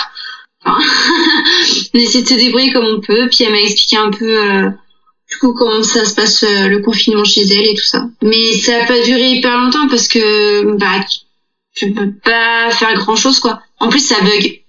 On 0.66 1.98
essaie 1.98 2.22
de 2.22 2.28
se 2.28 2.34
débrouiller 2.34 2.72
comme 2.72 2.86
on 2.86 3.00
peut. 3.00 3.30
Puis 3.30 3.46
elle 3.46 3.54
m'a 3.54 3.62
expliqué 3.62 3.96
un 3.96 4.12
peu 4.12 4.38
euh, 4.38 4.70
du 5.30 5.38
coup 5.40 5.54
comment 5.54 5.82
ça 5.84 6.04
se 6.04 6.14
passe 6.14 6.44
le 6.44 6.80
confinement 6.80 7.24
chez 7.24 7.42
elle 7.42 7.66
et 7.66 7.74
tout 7.74 7.86
ça. 7.86 8.04
Mais 8.22 8.54
ça 8.54 8.84
a 8.84 8.86
pas 8.86 9.02
duré 9.02 9.32
hyper 9.32 9.58
longtemps 9.58 9.88
parce 9.88 10.10
que 10.10 10.76
bah 10.76 11.00
tu 11.76 11.94
peux 11.94 12.12
pas 12.12 12.70
faire 12.72 12.94
grand 12.96 13.16
chose 13.16 13.40
quoi. 13.40 13.62
En 13.80 13.88
plus, 13.88 14.06
ça 14.06 14.20
bug 14.22 14.62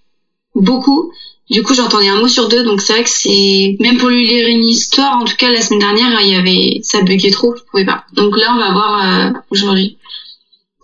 beaucoup. 0.54 1.12
Du 1.50 1.64
coup, 1.64 1.74
j'entendais 1.74 2.08
un 2.08 2.20
mot 2.20 2.28
sur 2.28 2.48
deux, 2.48 2.62
donc 2.62 2.80
c'est 2.80 2.92
vrai 2.92 3.02
que 3.02 3.10
c'est 3.10 3.76
même 3.80 3.98
pour 3.98 4.08
lui 4.08 4.24
lire 4.24 4.46
une 4.46 4.64
histoire. 4.64 5.16
En 5.20 5.24
tout 5.24 5.34
cas, 5.34 5.50
la 5.50 5.60
semaine 5.60 5.80
dernière, 5.80 6.20
il 6.20 6.28
y 6.28 6.36
avait 6.36 6.80
ça 6.84 7.02
buguait 7.02 7.32
trop, 7.32 7.56
je 7.56 7.62
pouvais 7.64 7.84
pas. 7.84 8.04
Donc 8.12 8.36
là, 8.36 8.54
on 8.54 8.58
va 8.58 8.70
voir 8.70 9.04
euh, 9.04 9.30
aujourd'hui. 9.50 9.98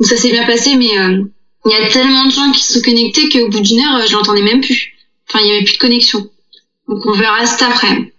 Donc 0.01 0.09
ça 0.09 0.17
s'est 0.17 0.33
bien 0.33 0.45
passé, 0.45 0.75
mais 0.75 0.99
euh, 0.99 1.23
il 1.67 1.71
y 1.71 1.75
a 1.75 1.89
tellement 1.89 2.27
de 2.27 2.33
gens 2.33 2.51
qui 2.51 2.65
sont 2.65 2.81
connectés 2.81 3.29
qu'au 3.29 3.49
bout 3.49 3.61
d'une 3.61 3.79
heure, 3.79 4.05
je 4.09 4.13
l'entendais 4.13 4.43
même 4.43 4.61
plus. 4.61 4.93
Enfin, 5.29 5.39
il 5.45 5.49
y 5.49 5.53
avait 5.53 5.65
plus 5.65 5.75
de 5.75 5.79
connexion. 5.79 6.29
Donc 6.89 7.07
on 7.07 7.13
verra 7.13 7.47
cet 7.47 7.63
après. 7.63 8.13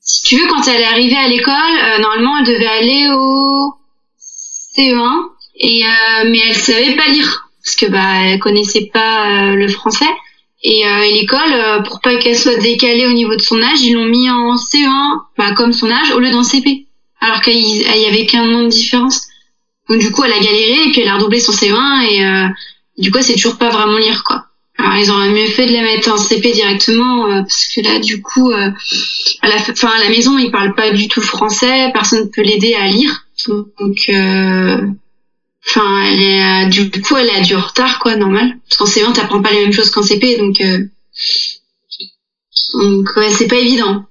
Si 0.00 0.22
tu 0.22 0.36
veux, 0.36 0.48
quand 0.48 0.68
elle 0.68 0.82
est 0.82 0.84
arrivée 0.84 1.16
à 1.16 1.28
l'école, 1.28 1.54
euh, 1.54 1.98
normalement, 1.98 2.36
elle 2.38 2.46
devait 2.46 2.66
aller 2.66 3.08
au 3.10 3.72
CE1, 4.76 5.30
et 5.60 5.82
mais 6.26 6.40
elle 6.46 6.54
savait 6.54 6.94
pas 6.94 7.08
lire 7.08 7.48
parce 7.64 7.74
que 7.74 7.86
bah 7.86 8.22
elle 8.22 8.38
connaissait 8.38 8.90
pas 8.92 9.54
le 9.54 9.66
français. 9.68 10.06
Et, 10.62 10.86
euh, 10.86 11.02
et 11.02 11.12
l'école, 11.12 11.52
euh, 11.52 11.82
pour 11.82 12.00
pas 12.00 12.16
qu'elle 12.16 12.36
soit 12.36 12.56
décalée 12.56 13.06
au 13.06 13.12
niveau 13.12 13.36
de 13.36 13.40
son 13.40 13.62
âge, 13.62 13.80
ils 13.80 13.94
l'ont 13.94 14.06
mis 14.06 14.28
en 14.28 14.56
CE1, 14.56 15.20
bah, 15.36 15.52
comme 15.54 15.72
son 15.72 15.90
âge, 15.90 16.10
au 16.12 16.18
lieu 16.18 16.30
d'un 16.30 16.42
CP. 16.42 16.86
Alors 17.20 17.40
qu'il 17.40 17.56
y 17.56 18.06
avait 18.06 18.26
qu'un 18.26 18.52
an 18.54 18.62
de 18.62 18.68
différence. 18.68 19.26
Donc 19.88 20.00
du 20.00 20.10
coup, 20.10 20.22
elle 20.24 20.32
a 20.32 20.38
galéré 20.38 20.86
et 20.86 20.92
puis 20.92 21.00
elle 21.00 21.08
a 21.08 21.16
redoublé 21.16 21.40
son 21.40 21.52
CE1 21.52 22.04
et 22.10 22.24
euh, 22.24 22.48
du 22.96 23.10
coup, 23.10 23.18
c'est 23.22 23.34
toujours 23.34 23.56
pas 23.56 23.70
vraiment 23.70 23.98
lire 23.98 24.22
quoi. 24.22 24.44
Alors 24.76 24.96
ils 24.96 25.10
auraient 25.10 25.30
mieux 25.30 25.46
fait 25.46 25.66
de 25.66 25.72
la 25.72 25.82
mettre 25.82 26.12
en 26.12 26.16
CP 26.16 26.52
directement 26.52 27.26
parce 27.42 27.66
que 27.74 27.80
là, 27.80 27.98
du 27.98 28.22
coup, 28.22 28.52
à 28.52 29.48
la, 29.48 29.58
fin, 29.58 29.88
à 29.88 30.04
la 30.04 30.10
maison, 30.10 30.38
ils 30.38 30.52
parlent 30.52 30.76
pas 30.76 30.90
du 30.90 31.08
tout 31.08 31.20
français, 31.20 31.90
personne 31.92 32.26
ne 32.26 32.30
peut 32.30 32.42
l'aider 32.42 32.74
à 32.74 32.86
lire. 32.86 33.24
Donc 33.48 34.08
Enfin, 35.66 36.02
elle 36.02 36.22
est, 36.22 36.42
euh, 36.42 36.68
du 36.68 36.90
coup, 37.02 37.16
elle 37.16 37.30
a 37.30 37.40
du 37.40 37.54
retard, 37.54 37.98
quoi, 37.98 38.16
normal. 38.16 38.58
Parce 38.68 38.76
qu'en 38.76 38.84
C1, 38.84 39.12
t'apprends 39.12 39.42
pas 39.42 39.52
les 39.52 39.60
mêmes 39.60 39.72
choses 39.72 39.90
qu'en 39.90 40.02
CP, 40.02 40.38
donc, 40.38 40.60
euh, 40.60 40.78
donc, 42.74 43.16
ouais, 43.16 43.30
c'est 43.30 43.48
pas 43.48 43.56
évident. 43.56 44.04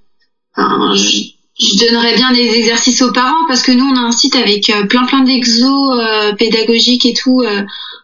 Enfin, 0.56 0.94
je, 0.94 1.86
donnerais 1.86 2.14
bien 2.14 2.32
des 2.32 2.54
exercices 2.54 3.02
aux 3.02 3.12
parents 3.12 3.46
parce 3.48 3.62
que 3.62 3.72
nous, 3.72 3.84
on 3.84 3.96
a 3.96 4.00
un 4.00 4.12
site 4.12 4.36
avec 4.36 4.70
euh, 4.70 4.84
plein 4.86 5.04
plein 5.06 5.22
d'exos 5.22 5.98
euh, 5.98 6.32
pédagogiques 6.34 7.06
et 7.06 7.14
tout 7.14 7.42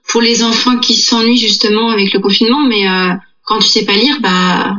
pour 0.08 0.20
les 0.20 0.42
enfants 0.42 0.78
qui 0.78 0.96
s'ennuient 0.96 1.38
justement 1.38 1.90
avec 1.90 2.12
le 2.12 2.20
confinement. 2.20 2.66
Mais 2.66 2.84
quand 3.44 3.60
tu 3.60 3.68
sais 3.68 3.84
pas 3.84 3.94
lire, 3.94 4.20
bah, 4.20 4.74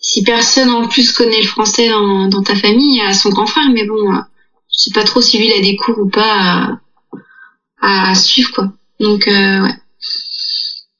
si 0.00 0.22
personne 0.22 0.70
en 0.70 0.86
plus 0.86 1.12
connaît 1.12 1.40
le 1.40 1.46
français 1.46 1.88
dans, 1.88 2.28
dans 2.28 2.42
ta 2.42 2.54
famille, 2.54 3.00
à 3.00 3.14
son 3.14 3.30
grand 3.30 3.46
frère, 3.46 3.70
mais 3.72 3.86
bon 3.86 4.12
je 4.76 4.84
sais 4.84 4.90
pas 4.92 5.04
trop 5.04 5.20
si 5.20 5.38
lui 5.38 5.46
il 5.46 5.52
a 5.52 5.60
des 5.60 5.76
cours 5.76 5.98
ou 5.98 6.08
pas 6.08 6.80
à, 7.80 8.10
à 8.10 8.14
suivre 8.14 8.50
quoi. 8.52 8.72
Donc 9.00 9.28
euh, 9.28 9.62
ouais. 9.62 9.74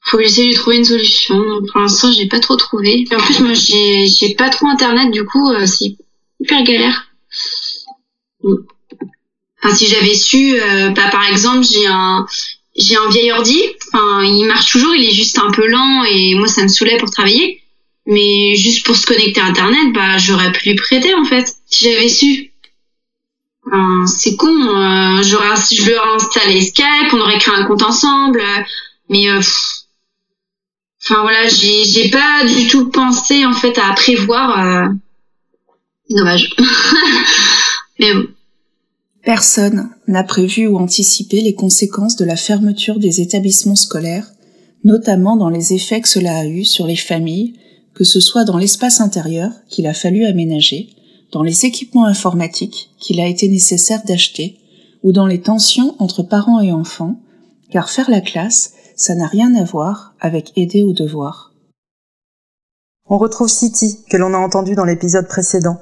Faut 0.07 0.19
essayer 0.19 0.51
de 0.53 0.55
trouver 0.55 0.77
une 0.77 0.85
solution. 0.85 1.43
Pour 1.71 1.81
l'instant, 1.81 2.11
j'ai 2.11 2.27
pas 2.27 2.39
trop 2.39 2.55
trouvé. 2.55 3.05
Et 3.09 3.15
en 3.15 3.19
plus, 3.19 3.39
moi, 3.39 3.53
j'ai 3.53 4.05
j'ai 4.07 4.35
pas 4.35 4.49
trop 4.49 4.67
internet, 4.67 5.09
du 5.09 5.25
coup, 5.25 5.49
euh, 5.49 5.65
c'est 5.65 5.97
hyper 6.39 6.63
galère. 6.63 7.07
Enfin, 8.43 9.73
si 9.73 9.87
j'avais 9.87 10.13
su, 10.13 10.59
euh, 10.59 10.89
bah, 10.89 11.09
par 11.09 11.27
exemple, 11.27 11.65
j'ai 11.65 11.87
un 11.87 12.27
j'ai 12.75 12.95
un 12.95 13.09
vieil 13.09 13.31
ordi. 13.31 13.59
Enfin, 13.91 14.23
il 14.23 14.45
marche 14.45 14.71
toujours, 14.71 14.93
il 14.93 15.05
est 15.05 15.13
juste 15.13 15.39
un 15.39 15.49
peu 15.49 15.67
lent 15.67 16.03
et 16.03 16.35
moi, 16.35 16.47
ça 16.47 16.61
me 16.61 16.67
saoulait 16.67 16.97
pour 16.97 17.09
travailler. 17.09 17.63
Mais 18.05 18.55
juste 18.55 18.85
pour 18.85 18.95
se 18.95 19.07
connecter 19.07 19.41
à 19.41 19.45
internet, 19.45 19.91
bah, 19.91 20.19
j'aurais 20.19 20.51
pu 20.51 20.69
lui 20.69 20.75
prêter 20.75 21.15
en 21.15 21.25
fait, 21.25 21.55
si 21.65 21.85
j'avais 21.85 22.09
su 22.09 22.51
c'est 24.05 24.35
con. 24.35 24.47
Euh, 24.47 25.23
j'aurais, 25.23 25.55
je 25.71 25.83
lui 25.83 25.95
aurais 25.95 26.15
installé 26.15 26.61
Skype, 26.61 27.13
on 27.13 27.19
aurait 27.19 27.39
créé 27.39 27.55
un 27.55 27.65
compte 27.65 27.83
ensemble. 27.83 28.41
mais 29.09 29.29
euh, 29.29 29.39
enfin 29.39 31.21
voilà, 31.21 31.47
j'ai 31.47 31.83
j'ai 31.83 32.09
pas 32.09 32.45
du 32.45 32.67
tout 32.67 32.89
pensé 32.89 33.45
en 33.45 33.53
fait 33.53 33.77
à 33.77 33.93
prévoir. 33.93 34.59
Euh, 34.59 34.87
dommage. 36.09 36.55
mais 37.99 38.13
bon. 38.13 38.27
Personne 39.23 39.89
n'a 40.07 40.23
prévu 40.23 40.67
ou 40.67 40.77
anticipé 40.77 41.41
les 41.41 41.55
conséquences 41.55 42.15
de 42.15 42.25
la 42.25 42.35
fermeture 42.35 42.99
des 42.99 43.21
établissements 43.21 43.75
scolaires, 43.75 44.27
notamment 44.83 45.35
dans 45.35 45.49
les 45.49 45.73
effets 45.73 45.99
que 45.99 46.07
cela 46.07 46.37
a 46.37 46.45
eu 46.45 46.63
sur 46.63 46.85
les 46.85 46.95
familles, 46.95 47.55
que 47.95 48.03
ce 48.03 48.19
soit 48.19 48.43
dans 48.43 48.59
l'espace 48.59 49.01
intérieur 49.01 49.49
qu'il 49.67 49.87
a 49.87 49.95
fallu 49.95 50.25
aménager, 50.25 50.89
dans 51.31 51.43
les 51.43 51.65
équipements 51.65 52.05
informatiques 52.05 52.91
qu'il 52.99 53.19
a 53.19 53.27
été 53.27 53.47
nécessaire 53.47 54.03
d'acheter, 54.05 54.59
ou 55.03 55.11
dans 55.11 55.27
les 55.27 55.41
tensions 55.41 55.95
entre 55.99 56.23
parents 56.23 56.61
et 56.61 56.71
enfants, 56.71 57.15
car 57.69 57.89
faire 57.89 58.09
la 58.09 58.21
classe, 58.21 58.73
ça 58.95 59.15
n'a 59.15 59.27
rien 59.27 59.53
à 59.55 59.63
voir 59.63 60.15
avec 60.19 60.51
aider 60.57 60.83
au 60.83 60.93
devoir. 60.93 61.53
On 63.07 63.17
retrouve 63.17 63.49
City, 63.49 63.99
que 64.09 64.17
l'on 64.17 64.33
a 64.33 64.37
entendu 64.37 64.73
dans 64.73 64.85
l'épisode 64.85 65.27
précédent. 65.27 65.77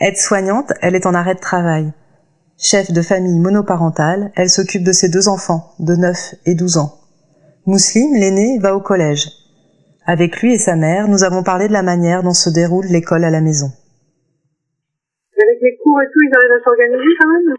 Aide-soignante, 0.00 0.72
elle 0.80 0.94
est 0.94 1.06
en 1.06 1.12
arrêt 1.12 1.34
de 1.34 1.40
travail. 1.40 1.92
Chef 2.56 2.90
de 2.90 3.02
famille 3.02 3.38
monoparentale, 3.38 4.32
elle 4.34 4.48
s'occupe 4.48 4.82
de 4.82 4.92
ses 4.92 5.08
deux 5.08 5.28
enfants, 5.28 5.74
de 5.78 5.94
9 5.94 6.36
et 6.46 6.54
12 6.54 6.78
ans. 6.78 6.94
Mousseline, 7.66 8.14
l'aîné, 8.14 8.58
va 8.60 8.74
au 8.74 8.80
collège. 8.80 9.30
Avec 10.06 10.40
lui 10.40 10.54
et 10.54 10.58
sa 10.58 10.74
mère, 10.74 11.06
nous 11.06 11.22
avons 11.22 11.42
parlé 11.42 11.68
de 11.68 11.72
la 11.74 11.82
manière 11.82 12.22
dont 12.22 12.32
se 12.32 12.48
déroule 12.48 12.86
l'école 12.86 13.24
à 13.24 13.30
la 13.30 13.42
maison. 13.42 13.70
Les 15.60 15.76
cours 15.76 16.00
et 16.02 16.06
tout, 16.06 16.20
ils 16.22 16.34
arrivent 16.34 16.60
à 16.60 16.62
s'organiser 16.62 17.14
quand 17.20 17.28
même 17.28 17.54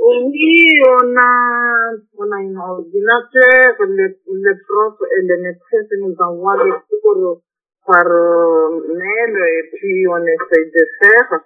Oui, 0.00 0.66
on 0.88 1.16
a, 1.16 1.90
on 2.18 2.32
a 2.32 2.36
un 2.36 2.56
ordinateur, 2.56 3.86
les, 3.88 4.16
les 4.26 4.56
profs 4.66 5.02
et 5.16 5.22
les 5.22 5.36
maîtresses 5.36 5.92
nous 6.00 6.16
envoient 6.18 6.64
les 6.64 6.72
cours 6.88 7.42
par 7.86 8.06
euh, 8.06 8.80
mail 8.94 9.36
et 9.36 9.70
puis 9.74 10.06
on 10.08 10.24
essaye 10.24 10.70
de 10.72 10.86
faire. 11.00 11.40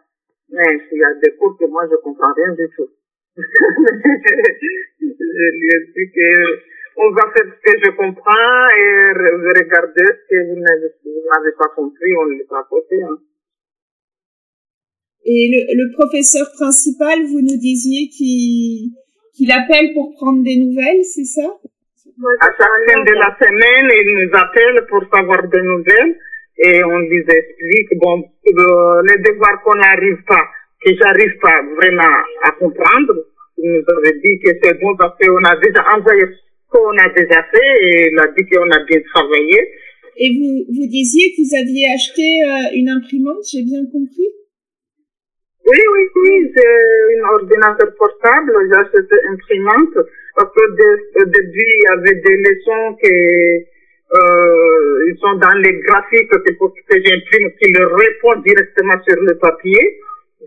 Mais 0.51 0.81
il 0.93 0.99
y 0.99 1.05
a 1.05 1.15
des 1.15 1.37
cours 1.37 1.57
que 1.59 1.67
moi 1.67 1.87
je 1.91 1.97
comprends 1.97 2.33
rien 2.35 2.53
du 2.55 2.69
tout. 2.77 2.89
je 3.39 3.45
lui 5.01 5.69
ai 5.69 5.81
dit 5.95 6.11
que 6.15 6.79
on 7.01 7.11
va 7.13 7.31
faire 7.33 7.47
ce 7.47 7.71
que 7.71 7.79
je 7.85 7.91
comprends 7.97 8.69
et 8.77 9.13
regarder 9.61 10.05
ce 10.05 10.23
que 10.29 10.39
vous 10.49 10.61
n'avez 10.61 11.53
pas 11.53 11.69
compris, 11.77 12.17
on 12.17 12.25
le 12.25 12.45
à 12.51 12.67
côté. 12.69 13.03
Hein. 13.03 13.19
Et 15.31 15.51
le, 15.53 15.61
le, 15.77 15.93
professeur 15.93 16.51
principal, 16.57 17.21
vous 17.27 17.43
nous 17.43 17.59
disiez 17.61 18.09
qu'il 18.09 18.97
qu'il 19.37 19.53
appelle 19.53 19.93
pour 19.93 20.15
prendre 20.15 20.43
des 20.43 20.57
nouvelles, 20.57 21.05
c'est 21.05 21.29
ça? 21.29 21.47
À 22.41 22.49
chaque 22.59 22.81
fin 22.89 23.05
de 23.05 23.13
la 23.13 23.37
semaine, 23.39 23.89
il 23.93 24.09
nous 24.25 24.33
appelle 24.33 24.87
pour 24.89 25.05
savoir 25.13 25.47
des 25.47 25.63
nouvelles 25.63 26.17
et 26.59 26.83
on 26.83 26.99
lui 26.99 27.21
explique, 27.21 27.99
bon, 28.01 28.25
euh, 28.25 29.03
les 29.07 29.23
devoirs 29.23 29.63
qu'on 29.63 29.77
n'arrive 29.77 30.19
pas, 30.27 30.45
que 30.83 30.91
j'arrive 30.97 31.37
pas 31.43 31.61
vraiment 31.77 32.17
à 32.43 32.51
comprendre. 32.53 33.15
Il 33.59 33.71
nous 33.71 33.85
avait 33.99 34.19
dit 34.19 34.39
que 34.43 34.51
c'est 34.63 34.81
bon 34.81 34.97
parce 34.97 35.15
qu'on 35.21 35.45
a 35.45 35.57
déjà 35.61 35.85
envoyé 35.95 36.25
ce 36.25 36.71
qu'on 36.71 36.97
a 36.97 37.09
déjà 37.11 37.45
fait 37.53 37.73
et 37.83 38.11
il 38.11 38.19
a 38.19 38.29
dit 38.29 38.47
qu'on 38.49 38.71
a 38.71 38.83
bien 38.83 39.01
travaillé. 39.13 39.61
Et 40.17 40.31
vous, 40.35 40.65
vous 40.75 40.87
disiez 40.89 41.31
que 41.31 41.43
vous 41.43 41.55
aviez 41.55 41.85
acheté 41.95 42.43
euh, 42.43 42.75
une 42.75 42.89
imprimante, 42.89 43.45
j'ai 43.53 43.63
bien 43.63 43.85
compris? 43.93 44.38
Oui, 45.71 45.79
oui, 45.93 46.09
oui, 46.17 46.53
j'ai 46.55 47.21
un 47.21 47.29
ordinateur 47.35 47.95
portable, 47.99 48.53
j'ai 48.69 48.77
acheté 48.77 49.15
une 49.25 49.35
imprimante, 49.35 49.95
parce 50.37 50.53
que 50.55 50.65
au 50.65 51.25
début, 51.25 51.67
il 51.67 51.83
y 51.83 51.93
avait 51.93 52.21
des 52.21 52.37
leçons 52.37 52.97
qui 53.03 53.67
euh, 54.15 55.05
ils 55.07 55.19
sont 55.19 55.35
dans 55.37 55.59
les 55.59 55.75
graphiques 55.81 56.31
que, 56.31 56.39
que 56.39 56.97
j'imprime, 57.05 57.51
qui 57.61 57.73
le 57.73 57.87
répondent 57.87 58.43
directement 58.43 58.95
sur 59.07 59.21
le 59.21 59.37
papier. 59.37 60.01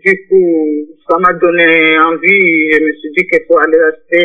Du 0.04 0.26
coup, 0.26 0.88
ça 1.08 1.16
m'a 1.18 1.32
donné 1.34 1.96
envie, 1.98 2.72
je 2.72 2.82
me 2.82 2.92
suis 2.94 3.10
dit 3.16 3.26
qu'il 3.26 3.44
faut 3.46 3.58
aller 3.58 3.78
acheter 3.78 4.24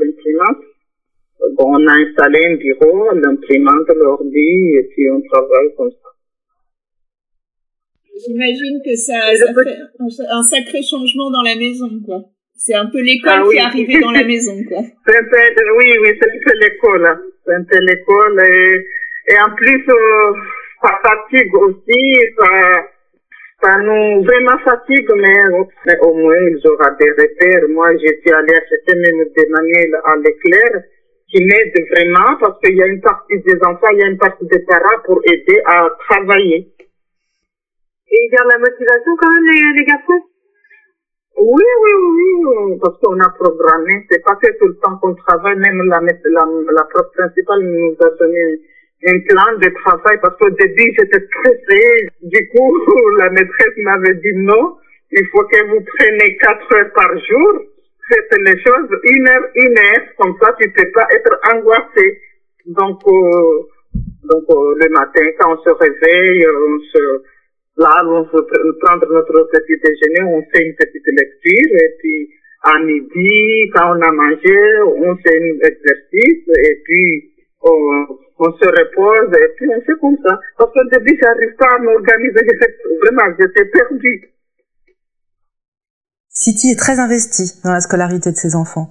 l'imprimante. 0.00 0.64
Bon, 1.56 1.76
on 1.76 1.86
a 1.86 1.92
installé 1.92 2.46
un 2.46 2.56
bureau, 2.56 3.14
l'imprimante, 3.14 3.88
l'ordi, 3.94 4.74
et 4.76 4.88
puis 4.90 5.08
on 5.10 5.20
travaille 5.22 5.74
comme 5.76 5.90
ça. 5.90 6.01
J'imagine 8.12 8.80
que 8.84 8.94
ça, 8.94 9.34
ça 9.36 9.52
fait 9.54 10.24
un 10.30 10.42
sacré 10.42 10.82
changement 10.82 11.30
dans 11.30 11.42
la 11.42 11.56
maison, 11.56 11.88
quoi. 12.04 12.24
C'est 12.54 12.74
un 12.74 12.86
peu 12.86 13.00
l'école 13.00 13.32
ah, 13.34 13.42
oui. 13.44 13.56
qui 13.56 13.56
est 13.56 13.64
arrivée 13.64 14.00
dans 14.00 14.12
la 14.12 14.24
maison, 14.24 14.54
quoi. 14.68 14.78
oui, 15.08 15.88
oui, 16.00 16.10
c'est 16.20 16.30
un 16.30 16.40
peu 16.44 16.58
l'école. 16.60 17.06
Hein. 17.06 17.20
C'est 17.44 17.54
un 17.54 17.64
peu 17.64 17.78
l'école 17.78 18.40
et, 18.46 19.32
et 19.32 19.38
en 19.40 19.54
plus, 19.56 19.84
euh, 19.88 20.32
ça 20.82 20.98
fatigue 21.02 21.54
aussi, 21.54 22.18
ça, 22.38 22.46
ça 23.62 23.78
nous 23.78 24.22
vraiment 24.22 24.58
fatigue, 24.64 25.08
mais, 25.16 25.42
mais 25.86 25.98
au 26.00 26.14
moins 26.14 26.36
ils 26.36 26.60
auront 26.66 26.96
des 26.98 27.10
repères. 27.10 27.68
Moi, 27.68 27.92
je 27.94 28.12
suis 28.20 28.32
allée 28.32 28.54
acheter 28.54 28.94
même 28.94 29.24
des 29.34 29.48
manuels 29.48 29.94
à 30.04 30.16
l'éclair 30.16 30.82
qui 31.28 31.44
m'aident 31.44 31.86
vraiment 31.90 32.36
parce 32.40 32.58
qu'il 32.60 32.76
y 32.76 32.82
a 32.82 32.86
une 32.86 33.00
partie 33.00 33.38
des 33.46 33.56
enfants, 33.64 33.88
il 33.92 33.98
y 33.98 34.02
a 34.02 34.06
une 34.06 34.18
partie 34.18 34.46
des 34.46 34.58
parents 34.60 35.00
pour 35.04 35.20
aider 35.24 35.62
à 35.64 35.88
travailler. 36.08 36.71
Et 38.12 38.28
il 38.28 38.32
y 38.32 38.36
a 38.36 38.44
la 38.44 38.58
motivation 38.58 39.16
quand 39.16 39.30
même, 39.30 39.44
les, 39.46 39.78
les 39.80 39.84
garçons? 39.86 40.22
Oui, 41.38 41.64
oui, 41.82 41.92
oui, 42.04 42.78
parce 42.80 42.98
qu'on 43.00 43.18
a 43.20 43.30
programmé. 43.30 44.06
C'est 44.10 44.22
pas 44.22 44.36
que 44.36 44.52
tout 44.58 44.68
le 44.68 44.76
temps 44.76 44.96
qu'on 44.98 45.14
travaille, 45.14 45.56
même 45.56 45.82
la, 45.88 46.00
la, 46.00 46.46
la 46.72 46.84
prof 46.84 47.06
principale 47.16 47.62
nous 47.62 47.96
a 48.00 48.10
donné 48.20 48.60
un 49.06 49.18
plan 49.20 49.58
de 49.58 49.68
travail 49.82 50.18
parce 50.20 50.36
qu'au 50.38 50.50
début 50.50 50.94
j'étais 50.96 51.24
stressée. 51.26 52.08
Du 52.22 52.48
coup, 52.50 52.76
la 53.18 53.30
maîtresse 53.30 53.76
m'avait 53.78 54.14
dit 54.14 54.36
non, 54.36 54.76
il 55.10 55.26
faut 55.32 55.44
que 55.44 55.66
vous 55.68 55.80
preniez 55.96 56.36
quatre 56.36 56.76
heures 56.76 56.92
par 56.94 57.10
jour. 57.18 57.62
Faites 58.08 58.38
les 58.38 58.60
choses 58.62 58.88
une 59.04 59.28
heure, 59.28 59.48
une 59.54 59.78
heure, 59.78 60.04
comme 60.18 60.36
ça 60.40 60.54
tu 60.60 60.70
peux 60.70 60.90
pas 60.92 61.08
être 61.12 61.40
angoissé. 61.54 62.20
Donc, 62.66 63.00
euh, 63.06 63.62
donc 64.24 64.44
euh, 64.50 64.74
le 64.76 64.88
matin 64.90 65.24
quand 65.40 65.54
on 65.54 65.62
se 65.62 65.70
réveille, 65.70 66.46
on 66.46 66.78
se 66.78 67.22
là 67.76 68.02
on 68.04 68.22
veut 68.22 68.78
prendre 68.80 69.06
notre 69.12 69.48
petit 69.52 69.80
déjeuner, 69.82 70.22
on 70.28 70.42
fait 70.50 70.64
une 70.64 70.74
petite 70.74 71.06
lecture 71.06 71.76
et 71.80 71.96
puis 71.98 72.30
à 72.64 72.78
midi 72.78 73.70
quand 73.74 73.96
on 73.96 74.00
a 74.00 74.12
mangé, 74.12 74.82
on 74.84 75.16
fait 75.16 75.36
un 75.36 75.66
exercice 75.66 76.48
et 76.48 76.82
puis 76.84 77.34
on 77.62 78.18
on 78.44 78.52
se 78.58 78.66
repose 78.66 79.32
et 79.38 79.54
puis 79.56 79.68
on 79.68 79.80
fait 79.82 79.98
comme 80.00 80.16
ça. 80.26 80.38
Parce 80.58 80.72
qu'au 80.72 80.84
début, 80.90 81.16
j'arrive 81.22 81.54
pas 81.56 81.76
à 81.76 81.78
m'organiser. 81.78 82.40
Vraiment, 83.02 83.36
j'étais 83.38 83.64
perdue. 83.66 84.32
City 86.28 86.70
est 86.70 86.78
très 86.78 86.98
investie 86.98 87.60
dans 87.62 87.72
la 87.72 87.80
scolarité 87.80 88.32
de 88.32 88.36
ses 88.36 88.56
enfants. 88.56 88.90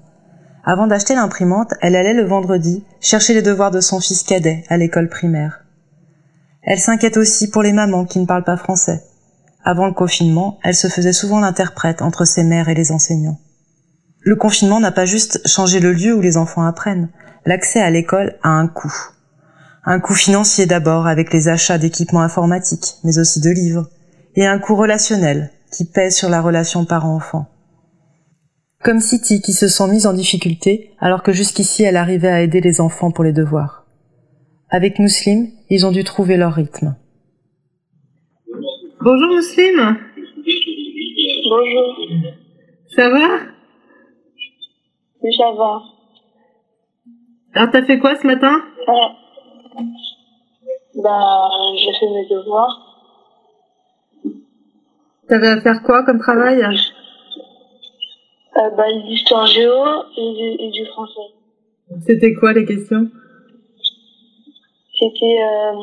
Avant 0.63 0.87
d'acheter 0.87 1.15
l'imprimante, 1.15 1.73
elle 1.81 1.95
allait 1.95 2.13
le 2.13 2.23
vendredi 2.23 2.85
chercher 3.01 3.33
les 3.33 3.41
devoirs 3.41 3.71
de 3.71 3.81
son 3.81 3.99
fils 3.99 4.23
cadet 4.23 4.63
à 4.69 4.77
l'école 4.77 5.09
primaire. 5.09 5.60
Elle 6.63 6.79
s'inquiète 6.79 7.17
aussi 7.17 7.49
pour 7.49 7.63
les 7.63 7.73
mamans 7.73 8.05
qui 8.05 8.19
ne 8.19 8.25
parlent 8.25 8.43
pas 8.43 8.57
français. 8.57 9.03
Avant 9.63 9.85
le 9.85 9.93
confinement, 9.93 10.59
elle 10.63 10.75
se 10.75 10.87
faisait 10.87 11.13
souvent 11.13 11.39
l'interprète 11.39 12.01
entre 12.01 12.25
ses 12.25 12.43
mères 12.43 12.69
et 12.69 12.75
les 12.75 12.91
enseignants. 12.91 13.39
Le 14.19 14.35
confinement 14.35 14.79
n'a 14.79 14.91
pas 14.91 15.05
juste 15.05 15.47
changé 15.47 15.79
le 15.79 15.93
lieu 15.93 16.13
où 16.13 16.21
les 16.21 16.37
enfants 16.37 16.65
apprennent. 16.65 17.09
L'accès 17.45 17.81
à 17.81 17.89
l'école 17.89 18.37
a 18.43 18.49
un 18.49 18.67
coût. 18.67 18.93
Un 19.83 19.99
coût 19.99 20.13
financier 20.13 20.67
d'abord 20.67 21.07
avec 21.07 21.33
les 21.33 21.47
achats 21.47 21.79
d'équipements 21.79 22.21
informatiques, 22.21 22.97
mais 23.03 23.17
aussi 23.17 23.39
de 23.39 23.49
livres, 23.49 23.89
et 24.35 24.45
un 24.45 24.59
coût 24.59 24.75
relationnel 24.75 25.51
qui 25.71 25.85
pèse 25.85 26.15
sur 26.15 26.29
la 26.29 26.41
relation 26.41 26.85
parent-enfant. 26.85 27.47
Comme 28.83 28.99
City 28.99 29.41
qui 29.41 29.53
se 29.53 29.67
sent 29.67 29.87
mise 29.87 30.05
en 30.05 30.13
difficulté 30.13 30.91
alors 30.99 31.23
que 31.23 31.31
jusqu'ici 31.31 31.83
elle 31.83 31.97
arrivait 31.97 32.29
à 32.29 32.41
aider 32.41 32.61
les 32.61 32.81
enfants 32.81 33.11
pour 33.11 33.23
les 33.23 33.33
devoirs. 33.33 33.85
Avec 34.69 34.99
Mousseline, 34.99 35.51
ils 35.71 35.85
ont 35.85 35.91
dû 35.91 36.03
trouver 36.03 36.35
leur 36.35 36.53
rythme. 36.53 36.97
Bonjour 38.99 39.29
Mousseline. 39.29 39.97
Bonjour. 41.49 41.95
Ça 42.89 43.09
va? 43.09 43.39
Oui, 45.21 45.33
ça 45.33 45.51
va. 45.53 45.81
Alors 47.53 47.71
t'as 47.71 47.85
fait 47.85 47.99
quoi 47.99 48.17
ce 48.17 48.27
matin? 48.27 48.61
Bah, 50.95 51.49
j'ai 51.77 51.93
fait 51.93 52.09
mes 52.09 52.27
devoirs. 52.27 52.87
T'avais 55.29 55.47
à 55.47 55.61
faire 55.61 55.81
quoi 55.83 56.03
comme 56.03 56.19
travail? 56.19 56.61
Euh, 56.61 58.69
bah, 58.75 58.91
L'histoire 59.07 59.47
géo 59.47 59.71
et 60.17 60.33
du, 60.33 60.65
et 60.65 60.71
du 60.71 60.85
français. 60.87 61.31
C'était 62.05 62.33
quoi 62.33 62.51
les 62.51 62.65
questions? 62.65 63.09
C'était 65.01 65.41
euh, 65.41 65.73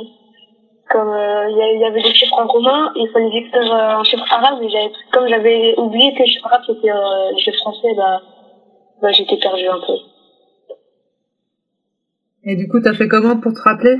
comme 0.88 1.08
euh, 1.10 1.50
il 1.50 1.80
y, 1.80 1.84
avait 1.84 2.02
des 2.02 2.14
chiffres 2.14 2.38
en 2.38 2.46
commun, 2.46 2.90
il 2.94 3.08
fallait 3.12 3.36
écrire 3.36 3.72
un 3.72 4.04
chiffre 4.04 4.24
arabe, 4.30 4.58
mais 4.60 4.70
j'avais, 4.70 4.90
comme 5.12 5.28
j'avais 5.28 5.74
oublié 5.76 6.14
que 6.14 6.20
le 6.20 6.26
chiffre 6.26 6.46
arabe 6.46 6.62
c'était 6.66 6.90
euh, 6.90 7.32
le 7.32 7.38
chiffre 7.38 7.58
français, 7.58 7.88
bah, 7.96 8.20
bah 9.02 9.10
j'étais 9.12 9.36
perdu 9.36 9.66
un 9.66 9.80
peu. 9.80 9.94
Et 12.44 12.54
du 12.54 12.68
coup, 12.68 12.80
t'as 12.80 12.94
fait 12.94 13.08
comment 13.08 13.36
pour 13.40 13.52
te 13.52 13.60
rappeler? 13.60 13.96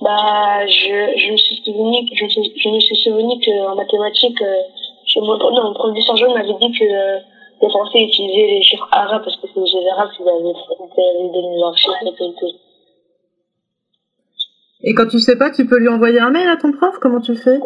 Bah, 0.00 0.66
je, 0.66 1.14
je 1.16 1.32
me 1.32 1.36
suis 1.36 1.56
souvenu, 1.64 2.06
je, 2.12 2.26
je 2.26 2.68
me 2.68 2.80
suis 2.80 2.96
souvenu 2.96 3.38
qu'en 3.44 3.76
mathématiques, 3.76 4.42
euh, 4.42 4.62
chez 5.06 5.20
mon, 5.20 5.38
non, 5.38 5.62
mon 5.62 5.74
prof 5.74 5.94
d'histoire 5.94 6.18
m'avait 6.34 6.54
dit 6.60 6.72
que 6.72 6.84
euh, 6.84 7.18
les 7.62 7.68
Français 7.68 8.02
utilisaient 8.02 8.54
les 8.54 8.62
chiffres 8.62 8.88
arabes 8.90 9.22
parce 9.24 9.36
que 9.36 9.46
c'est 9.54 9.60
les 9.60 9.66
chiffres 9.66 9.92
arabes 9.92 10.10
qu'ils 10.16 10.28
avaient, 10.28 10.38
avaient 10.38 11.32
donné 11.32 11.58
leurs 11.60 11.78
chiffres 11.78 11.96
et 12.02 12.34
tout. 12.38 12.52
Et 14.82 14.94
quand 14.94 15.06
tu 15.06 15.18
sais 15.18 15.36
pas, 15.36 15.50
tu 15.50 15.66
peux 15.66 15.78
lui 15.78 15.88
envoyer 15.88 16.20
un 16.20 16.30
mail 16.30 16.48
à 16.48 16.56
ton 16.56 16.72
prof 16.72 16.96
Comment 17.00 17.20
tu 17.20 17.34
fais? 17.36 17.58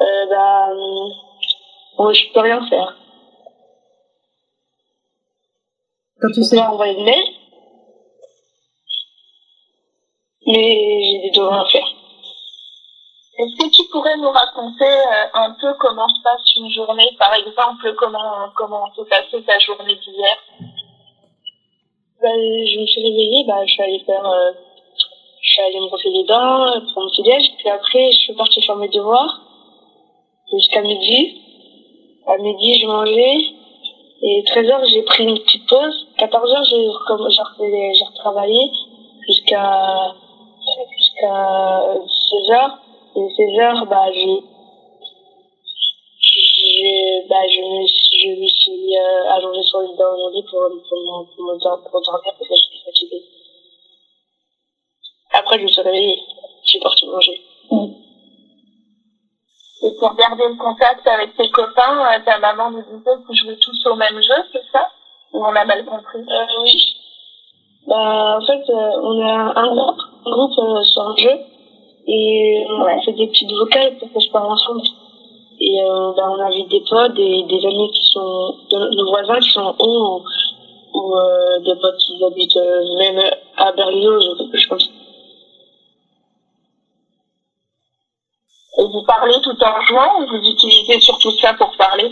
Euh, 0.00 0.26
Bah, 0.30 0.68
euh, 0.70 2.12
je 2.12 2.32
peux 2.32 2.40
rien 2.40 2.64
faire. 2.66 2.96
Quand 6.20 6.30
tu 6.32 6.42
sais 6.44 6.58
envoyer 6.60 6.94
le 6.98 7.04
mail, 7.04 7.24
mais 10.46 11.02
j'ai 11.02 11.18
des 11.22 11.30
devoirs 11.34 11.66
à 11.66 11.68
faire. 11.70 11.88
Est-ce 13.36 13.56
que 13.64 13.70
tu 13.70 13.82
pourrais 13.90 14.16
nous 14.18 14.30
raconter 14.30 14.84
euh, 14.84 15.26
un 15.34 15.50
peu 15.60 15.74
comment 15.80 16.08
se 16.08 16.22
passe 16.22 16.54
une 16.56 16.70
journée, 16.70 17.10
par 17.18 17.34
exemple, 17.34 17.92
comment 17.98 18.48
comment 18.56 18.86
s'est 18.94 19.08
passée 19.10 19.42
ta 19.44 19.58
journée 19.58 19.96
d'hier? 19.96 20.36
Bah, 22.22 22.28
Je 22.32 22.80
me 22.80 22.86
suis 22.86 23.02
réveillée, 23.02 23.44
bah, 23.46 23.66
je 23.66 23.72
suis 23.72 23.82
allée 23.82 24.02
faire, 24.06 24.24
euh, 24.24 24.52
je 24.73 24.73
suis 25.54 25.62
allée 25.62 25.80
me 25.80 25.86
brosser 25.86 26.10
les 26.10 26.24
dents, 26.24 26.66
prendre 26.92 27.04
mon 27.04 27.08
petit 27.10 27.22
déj, 27.22 27.50
puis 27.58 27.68
après 27.68 28.10
je 28.10 28.18
suis 28.18 28.34
partie 28.34 28.60
faire 28.62 28.76
mes 28.76 28.88
devoirs 28.88 29.40
jusqu'à 30.52 30.82
midi. 30.82 31.40
À 32.26 32.38
midi, 32.38 32.80
je 32.80 32.86
mangeais, 32.86 33.38
et 34.22 34.42
13h, 34.42 34.86
j'ai 34.88 35.02
pris 35.02 35.24
une 35.24 35.38
petite 35.38 35.68
pause. 35.68 36.06
14h, 36.18 36.64
j'ai, 36.64 36.88
retravaillé 38.06 38.70
jusqu'à, 39.26 40.14
jusqu'à 40.96 41.82
16h. 42.32 42.70
Et 43.16 43.20
16h, 43.20 43.86
bah, 43.86 44.08
bah, 47.28 47.46
je 47.48 47.60
me 47.60 47.86
suis, 47.86 48.24
je 48.24 48.96
euh, 48.98 49.62
sur 49.62 49.80
le, 49.80 49.88
dans 49.98 50.16
mon 50.16 50.30
lit 50.30 50.44
pour, 50.48 50.62
pour, 50.88 50.98
pour. 51.90 52.00
Après, 55.44 55.58
je 55.58 55.64
me 55.64 55.68
suis 55.68 55.82
réveillée. 55.82 56.18
Je 56.64 56.70
suis 56.70 56.78
partie 56.78 57.06
manger. 57.06 57.38
Et 59.82 59.92
pour 59.98 60.14
garder 60.14 60.48
le 60.48 60.56
contact 60.56 61.06
avec 61.06 61.36
tes 61.36 61.50
copains, 61.50 62.14
euh, 62.16 62.18
ta 62.24 62.38
maman 62.38 62.70
nous 62.70 62.80
disait 62.80 63.04
que 63.04 63.26
vous 63.28 63.34
jouez 63.34 63.56
tous 63.60 63.86
au 63.86 63.94
même 63.94 64.22
jeu, 64.22 64.40
c'est 64.50 64.64
ça? 64.72 64.88
Ou 65.34 65.44
on 65.44 65.54
a 65.54 65.64
mal 65.66 65.84
compris? 65.84 66.20
Euh, 66.26 66.62
Oui. 66.62 66.76
Bah, 67.86 68.38
en 68.38 68.46
fait, 68.46 68.62
euh, 68.70 68.90
on 69.02 69.20
a 69.20 69.52
un 69.60 69.74
groupe, 69.74 70.00
un 70.24 70.30
groupe 70.30 70.58
euh, 70.58 70.82
sur 70.84 71.02
un 71.02 71.16
jeu. 71.16 71.36
Et 72.06 72.64
on 72.70 73.02
fait 73.02 73.12
des 73.12 73.26
petites 73.26 73.52
vocales 73.52 73.98
pour 73.98 74.10
qu'on 74.10 74.20
se 74.20 74.30
parle 74.30 74.50
ensemble. 74.50 74.80
Et 75.60 75.82
euh, 75.82 76.12
bah, 76.16 76.30
on 76.30 76.40
invite 76.40 76.68
des 76.70 76.82
potes, 76.88 77.12
des, 77.12 77.42
des 77.42 77.66
amis 77.66 77.90
qui 77.90 78.10
sont, 78.12 78.54
de, 78.70 78.96
nos 78.96 79.10
voisins 79.10 79.40
qui 79.40 79.50
sont 79.50 79.60
en 79.60 79.74
haut, 79.78 80.22
ou, 80.94 80.98
ou 80.98 81.16
euh, 81.16 81.58
des 81.58 81.74
potes 81.74 81.98
qui 81.98 82.24
habitent 82.24 82.56
même 82.98 83.20
à 83.58 83.72
Berlioz 83.72 84.26
ou 84.30 84.36
quelque 84.38 84.56
chose 84.56 84.68
comme 84.68 84.80
ça. 84.80 84.93
Et 88.78 88.82
vous 88.82 89.04
parlez 89.06 89.34
tout 89.42 89.56
en 89.62 89.80
jouant 89.82 90.20
ou 90.20 90.26
vous 90.26 90.50
utilisez 90.50 91.00
surtout 91.00 91.30
ça 91.40 91.54
pour 91.54 91.76
parler 91.76 92.10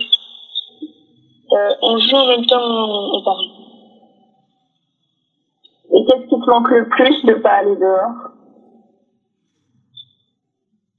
euh, 1.53 1.75
On 1.83 1.99
joue 1.99 2.17
en 2.17 2.27
même 2.27 2.47
temps, 2.47 2.63
on, 2.63 3.19
on 3.19 3.25
parle. 3.25 3.47
Et 5.95 6.05
qu'est-ce 6.05 6.29
qui 6.29 6.41
te 6.41 6.51
manque 6.51 6.71
le 6.71 6.89
plus 6.89 7.25
de 7.25 7.35
pas 7.35 7.59
aller 7.59 7.77
dehors? 7.77 8.31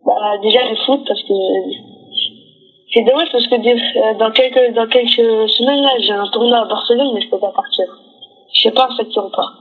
Bah, 0.05 0.37
Déjà 0.41 0.69
le 0.69 0.75
foot, 0.85 1.01
parce 1.07 1.21
que 1.23 1.33
c'est 2.93 3.03
dommage 3.03 3.31
parce 3.31 3.47
que 3.47 3.55
euh, 3.55 4.17
dans 4.19 4.31
quelques, 4.31 4.75
dans 4.75 4.87
quelques 4.87 5.49
semaines, 5.49 5.81
là, 5.81 5.91
j'ai 5.99 6.11
un 6.11 6.27
tournoi 6.27 6.59
à 6.59 6.65
Barcelone, 6.65 7.11
mais 7.15 7.21
je 7.21 7.29
peux 7.29 7.39
pas 7.39 7.51
partir. 7.51 7.85
Je 8.53 8.61
sais 8.61 8.71
pas 8.71 8.87
en 8.91 8.95
fait 8.95 9.05
qui 9.05 9.19
on 9.19 9.31
part. 9.31 9.59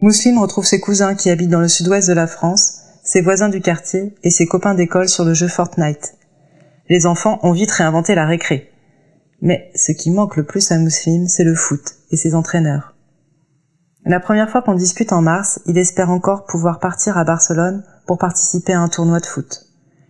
Mousseline 0.00 0.38
retrouve 0.38 0.64
ses 0.64 0.80
cousins 0.80 1.14
qui 1.14 1.30
habitent 1.30 1.50
dans 1.50 1.60
le 1.60 1.68
sud-ouest 1.68 2.08
de 2.08 2.14
la 2.14 2.26
France, 2.26 2.83
ses 3.04 3.20
voisins 3.20 3.50
du 3.50 3.60
quartier 3.60 4.14
et 4.22 4.30
ses 4.30 4.46
copains 4.46 4.74
d'école 4.74 5.08
sur 5.08 5.24
le 5.24 5.34
jeu 5.34 5.46
Fortnite. 5.46 6.16
Les 6.88 7.06
enfants 7.06 7.38
ont 7.42 7.52
vite 7.52 7.70
réinventé 7.70 8.14
la 8.14 8.26
récré. 8.26 8.70
Mais 9.42 9.70
ce 9.74 9.92
qui 9.92 10.10
manque 10.10 10.36
le 10.36 10.44
plus 10.44 10.72
à 10.72 10.78
Mousseline, 10.78 11.28
c'est 11.28 11.44
le 11.44 11.54
foot 11.54 11.82
et 12.10 12.16
ses 12.16 12.34
entraîneurs. 12.34 12.94
La 14.06 14.20
première 14.20 14.48
fois 14.48 14.62
qu'on 14.62 14.74
discute 14.74 15.12
en 15.12 15.20
mars, 15.20 15.60
il 15.66 15.76
espère 15.76 16.10
encore 16.10 16.46
pouvoir 16.46 16.78
partir 16.78 17.18
à 17.18 17.24
Barcelone 17.24 17.84
pour 18.06 18.18
participer 18.18 18.72
à 18.72 18.80
un 18.80 18.88
tournoi 18.88 19.20
de 19.20 19.26
foot. 19.26 19.66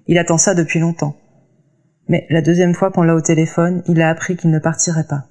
Il 0.06 0.18
attend 0.18 0.38
ça 0.38 0.54
depuis 0.54 0.78
longtemps. 0.78 1.16
Mais 2.06 2.26
la 2.30 2.42
deuxième 2.42 2.74
fois 2.74 2.90
qu'on 2.90 3.02
l'a 3.02 3.16
au 3.16 3.20
téléphone, 3.20 3.82
il 3.88 4.00
a 4.02 4.08
appris 4.08 4.36
qu'il 4.36 4.50
ne 4.50 4.58
partirait 4.58 5.06
pas. 5.06 5.24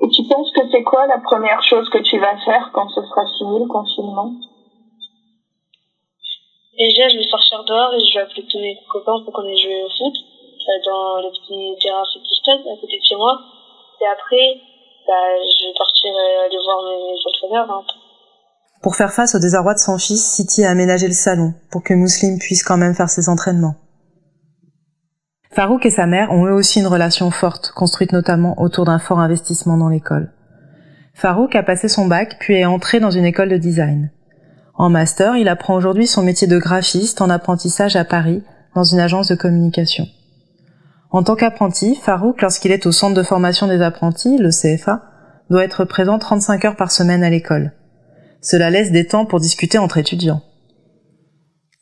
Et 0.00 0.08
tu 0.08 0.22
penses 0.28 0.52
que 0.54 0.60
c'est 0.70 0.82
quoi 0.82 1.06
la 1.08 1.18
première 1.18 1.62
chose 1.62 1.88
que 1.90 2.02
tu 2.02 2.18
vas 2.20 2.36
faire 2.44 2.70
quand 2.72 2.88
ce 2.88 3.02
sera 3.02 3.24
fini 3.38 3.60
le 3.60 3.66
confinement? 3.66 4.32
Déjà, 6.80 7.12
je 7.12 7.18
vais 7.18 7.28
sortir 7.28 7.62
dehors 7.68 7.92
et 7.92 8.00
je 8.00 8.14
vais 8.16 8.24
appeler 8.24 8.40
tous 8.48 8.58
mes 8.58 8.74
copains 8.88 9.20
pour 9.22 9.34
qu'on 9.34 9.44
ait 9.44 9.60
joué 9.60 9.84
au 9.84 9.90
foot 10.00 10.16
euh, 10.16 10.80
dans 10.88 11.20
le 11.20 11.28
petit 11.28 11.76
terrain, 11.76 12.00
petit 12.08 12.40
stade 12.40 12.64
à 12.64 12.80
côté 12.80 12.96
de 12.96 13.04
chez 13.04 13.16
moi. 13.16 13.36
Et 14.00 14.08
après, 14.08 14.56
bah, 15.06 15.12
je 15.44 15.68
vais 15.68 15.76
partir 15.76 16.08
euh, 16.08 16.46
aller 16.48 16.56
voir 16.64 16.80
mes 16.88 17.20
entraîneurs. 17.28 17.70
Hein. 17.70 17.84
Pour 18.82 18.96
faire 18.96 19.12
face 19.12 19.34
au 19.34 19.38
désarroi 19.38 19.74
de 19.74 19.78
son 19.78 19.98
fils, 19.98 20.24
Siti 20.24 20.64
a 20.64 20.70
aménagé 20.70 21.06
le 21.06 21.12
salon 21.12 21.52
pour 21.70 21.82
que 21.82 21.92
Mousseline 21.92 22.38
puisse 22.38 22.64
quand 22.64 22.78
même 22.78 22.94
faire 22.94 23.10
ses 23.10 23.28
entraînements. 23.28 23.74
Farouk 25.52 25.84
et 25.84 25.90
sa 25.90 26.06
mère 26.06 26.32
ont 26.32 26.46
eux 26.46 26.54
aussi 26.54 26.80
une 26.80 26.86
relation 26.86 27.30
forte, 27.30 27.72
construite 27.76 28.12
notamment 28.12 28.54
autour 28.58 28.86
d'un 28.86 28.98
fort 28.98 29.18
investissement 29.18 29.76
dans 29.76 29.90
l'école. 29.90 30.32
Farouk 31.12 31.54
a 31.56 31.62
passé 31.62 31.88
son 31.88 32.06
bac 32.06 32.38
puis 32.40 32.54
est 32.54 32.64
entré 32.64 33.00
dans 33.00 33.10
une 33.10 33.26
école 33.26 33.50
de 33.50 33.58
design. 33.58 34.10
En 34.80 34.88
master, 34.88 35.36
il 35.36 35.48
apprend 35.48 35.74
aujourd'hui 35.74 36.06
son 36.06 36.22
métier 36.22 36.46
de 36.46 36.56
graphiste 36.56 37.20
en 37.20 37.28
apprentissage 37.28 37.96
à 37.96 38.04
Paris, 38.06 38.42
dans 38.74 38.82
une 38.82 38.98
agence 38.98 39.28
de 39.28 39.34
communication. 39.34 40.06
En 41.10 41.22
tant 41.22 41.36
qu'apprenti, 41.36 41.96
Farouk, 41.96 42.40
lorsqu'il 42.40 42.72
est 42.72 42.86
au 42.86 42.90
centre 42.90 43.14
de 43.14 43.22
formation 43.22 43.66
des 43.66 43.82
apprentis, 43.82 44.38
le 44.38 44.48
CFA, 44.48 45.02
doit 45.50 45.64
être 45.64 45.84
présent 45.84 46.18
35 46.18 46.64
heures 46.64 46.76
par 46.76 46.92
semaine 46.92 47.22
à 47.22 47.28
l'école. 47.28 47.72
Cela 48.40 48.70
laisse 48.70 48.90
des 48.90 49.06
temps 49.06 49.26
pour 49.26 49.38
discuter 49.38 49.76
entre 49.76 49.98
étudiants. 49.98 50.40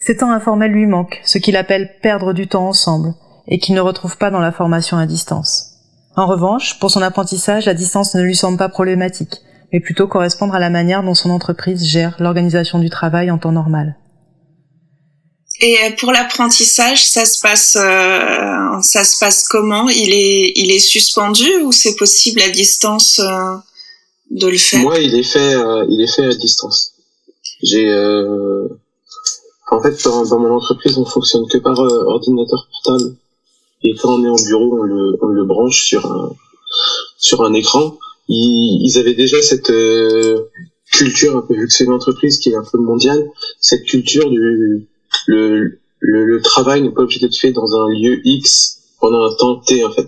Ces 0.01 0.17
temps 0.17 0.33
informels 0.33 0.73
lui 0.73 0.87
manquent, 0.87 1.21
ce 1.25 1.39
qu'il 1.39 1.57
appelle 1.57 2.01
perdre 2.03 2.33
du 2.33 2.49
temps 2.49 2.67
ensemble, 2.67 3.15
et 3.47 3.61
qu'il 3.61 3.77
ne 3.77 3.81
retrouve 3.81 4.19
pas 4.19 4.33
dans 4.33 4.41
la 4.41 4.51
formation 4.51 4.97
à 4.97 5.07
distance. 5.07 5.77
En 6.17 6.27
revanche, 6.27 6.81
pour 6.81 6.91
son 6.91 7.03
apprentissage, 7.03 7.67
la 7.67 7.75
distance 7.75 8.17
ne 8.17 8.23
lui 8.23 8.35
semble 8.35 8.59
pas 8.59 8.69
problématique, 8.69 9.41
mais 9.73 9.81
plutôt 9.81 10.07
correspondre 10.07 10.55
à 10.55 10.59
la 10.59 10.71
manière 10.71 11.03
dont 11.03 11.15
son 11.15 11.31
entreprise 11.31 11.85
gère 11.85 12.17
l'organisation 12.19 12.79
du 12.79 12.91
travail 12.91 13.31
en 13.31 13.39
temps 13.39 13.53
normal. 13.53 13.97
Et 15.61 15.77
pour 15.99 16.13
l'apprentissage, 16.13 17.05
ça 17.05 17.25
se 17.25 17.41
passe, 17.41 17.77
euh, 17.77 18.81
ça 18.81 19.03
se 19.03 19.19
passe 19.19 19.49
comment? 19.49 19.89
Il 19.89 20.13
est, 20.13 20.53
il 20.55 20.71
est 20.71 20.79
suspendu 20.79 21.49
ou 21.65 21.73
c'est 21.73 21.97
possible 21.97 22.41
à 22.43 22.49
distance 22.49 23.19
euh, 23.19 23.57
de 24.31 24.47
le 24.47 24.57
faire? 24.57 24.81
Moi, 24.83 25.01
il 25.01 25.17
est 25.17 25.25
fait, 25.25 25.55
euh, 25.55 25.85
il 25.89 26.01
est 26.01 26.15
fait 26.15 26.27
à 26.27 26.35
distance. 26.35 26.95
J'ai, 27.65 27.91
euh, 27.91 28.69
en 29.73 29.83
fait, 29.83 30.01
dans, 30.05 30.25
dans, 30.27 30.39
mon 30.39 30.55
entreprise, 30.55 30.97
on 30.97 31.05
fonctionne 31.05 31.49
que 31.49 31.59
par 31.59 31.77
ordinateur 31.77 32.69
portable. 32.71 33.17
Et 33.83 33.95
quand 33.97 34.15
on 34.15 34.25
est 34.25 34.29
en 34.29 34.45
bureau, 34.45 34.79
on 34.81 34.83
le, 34.85 35.19
on 35.23 35.27
le 35.27 35.45
branche 35.45 35.83
sur 35.83 36.07
un, 36.07 36.33
sur 37.17 37.43
un 37.43 37.53
écran 37.53 37.97
ils, 38.29 38.81
ils 38.83 38.99
avaient 38.99 39.15
déjà 39.15 39.41
cette 39.43 39.71
euh, 39.71 40.49
culture, 40.93 41.37
un 41.37 41.43
peu 41.43 41.55
vu 41.55 41.67
que 41.67 41.73
c'est 41.73 41.85
une 41.85 41.93
entreprise 41.93 42.39
qui 42.39 42.51
est 42.51 42.57
un 42.57 42.65
peu 42.71 42.79
mondiale, 42.79 43.29
cette 43.61 43.85
culture 43.85 44.31
du 44.31 44.87
le, 45.27 45.79
le, 46.01 46.25
le 46.25 46.41
travail 46.43 46.83
n'est 46.83 46.91
pas 46.91 47.03
obligé 47.03 47.21
d'être 47.21 47.37
fait 47.37 47.53
dans 47.53 47.75
un 47.75 47.89
lieu 47.89 48.21
X 48.25 48.81
pendant 49.01 49.25
un 49.25 49.35
temps 49.35 49.57
T 49.57 49.85
en 49.85 49.91
fait. 49.91 50.07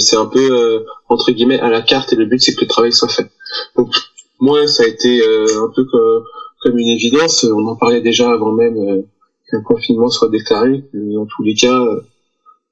C'est 0.00 0.16
un 0.16 0.26
peu 0.26 0.50
euh, 0.50 0.80
entre 1.08 1.30
guillemets 1.32 1.60
à 1.60 1.70
la 1.70 1.82
carte 1.82 2.12
et 2.12 2.16
le 2.16 2.26
but 2.26 2.40
c'est 2.40 2.54
que 2.54 2.62
le 2.62 2.66
travail 2.66 2.92
soit 2.92 3.08
fait. 3.08 3.30
Donc 3.76 3.94
moi 4.40 4.66
ça 4.66 4.84
a 4.84 4.86
été 4.86 5.20
euh, 5.20 5.64
un 5.64 5.72
peu 5.74 5.84
comme, 5.84 6.22
comme, 6.62 6.78
une 6.78 6.88
évidence. 6.88 7.44
On 7.44 7.66
en 7.66 7.76
parlait 7.76 8.00
déjà 8.00 8.30
avant 8.30 8.52
même 8.52 9.04
qu'un 9.50 9.62
confinement 9.62 10.08
soit 10.08 10.28
déclaré. 10.28 10.84
Dans 10.92 11.26
tous 11.26 11.42
les 11.42 11.54
cas, 11.54 11.84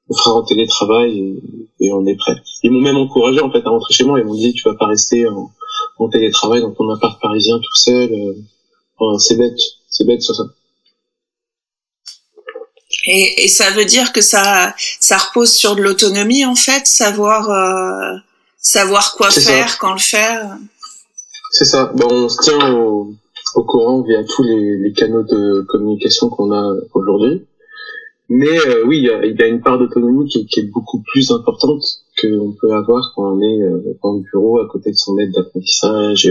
on 0.09 0.15
fera 0.15 0.33
en 0.35 0.43
télétravail 0.43 1.19
et, 1.19 1.85
et 1.87 1.93
on 1.93 2.05
est 2.05 2.15
prêt. 2.15 2.35
Ils 2.63 2.71
m'ont 2.71 2.81
même 2.81 2.97
encouragé 2.97 3.41
en 3.41 3.51
fait 3.51 3.65
à 3.65 3.69
rentrer 3.69 3.93
chez 3.93 4.03
moi. 4.03 4.19
Ils 4.19 4.25
m'ont 4.25 4.35
dit 4.35 4.53
tu 4.53 4.67
vas 4.67 4.75
pas 4.75 4.87
rester 4.87 5.27
en, 5.27 5.51
en 5.99 6.09
télétravail 6.09 6.61
dans 6.61 6.71
ton 6.71 6.89
appart 6.93 7.21
parisien 7.21 7.57
tout 7.57 7.75
seul. 7.75 8.35
Enfin, 8.97 9.19
c'est 9.19 9.35
bête, 9.35 9.59
c'est 9.89 10.05
bête 10.05 10.21
sur 10.21 10.35
ça. 10.35 10.43
Et, 13.05 13.43
et, 13.43 13.47
ça 13.47 13.69
veut 13.71 13.85
dire 13.85 14.11
que 14.11 14.21
ça, 14.21 14.73
ça 14.99 15.17
repose 15.17 15.51
sur 15.51 15.75
de 15.75 15.81
l'autonomie 15.81 16.45
en 16.45 16.55
fait, 16.55 16.87
savoir, 16.87 17.49
euh, 17.49 18.17
savoir 18.57 19.15
quoi 19.15 19.29
faire, 19.29 19.69
ça. 19.69 19.77
quand 19.79 19.93
le 19.93 19.99
faire? 19.99 20.57
C'est 21.51 21.65
ça. 21.65 21.91
Bon, 21.95 22.07
on 22.11 22.29
se 22.29 22.41
tient 22.41 22.73
au, 22.73 23.13
au 23.55 23.63
courant 23.63 24.01
via 24.01 24.23
tous 24.23 24.43
les, 24.43 24.77
les 24.77 24.93
canaux 24.93 25.23
de 25.23 25.61
communication 25.69 26.29
qu'on 26.29 26.51
a 26.51 26.73
aujourd'hui. 26.93 27.45
Mais 28.29 28.59
euh, 28.59 28.83
oui, 28.85 28.97
il 28.99 29.05
y 29.05 29.41
a, 29.43 29.47
une 29.47 29.61
part 29.61 29.79
d'autonomie 29.79 30.27
qui, 30.27 30.45
qui, 30.47 30.59
est 30.59 30.69
beaucoup 30.71 31.01
plus 31.01 31.31
importante 31.31 31.81
qu'on 32.21 32.53
peut 32.59 32.73
avoir 32.73 33.13
quand 33.15 33.35
on 33.35 33.41
est 33.41 33.61
euh, 33.61 33.97
dans 34.03 34.17
le 34.17 34.21
bureau 34.21 34.59
à 34.59 34.67
côté 34.67 34.91
de 34.91 34.97
son 34.97 35.17
aide 35.17 35.31
d'apprentissage. 35.31 36.29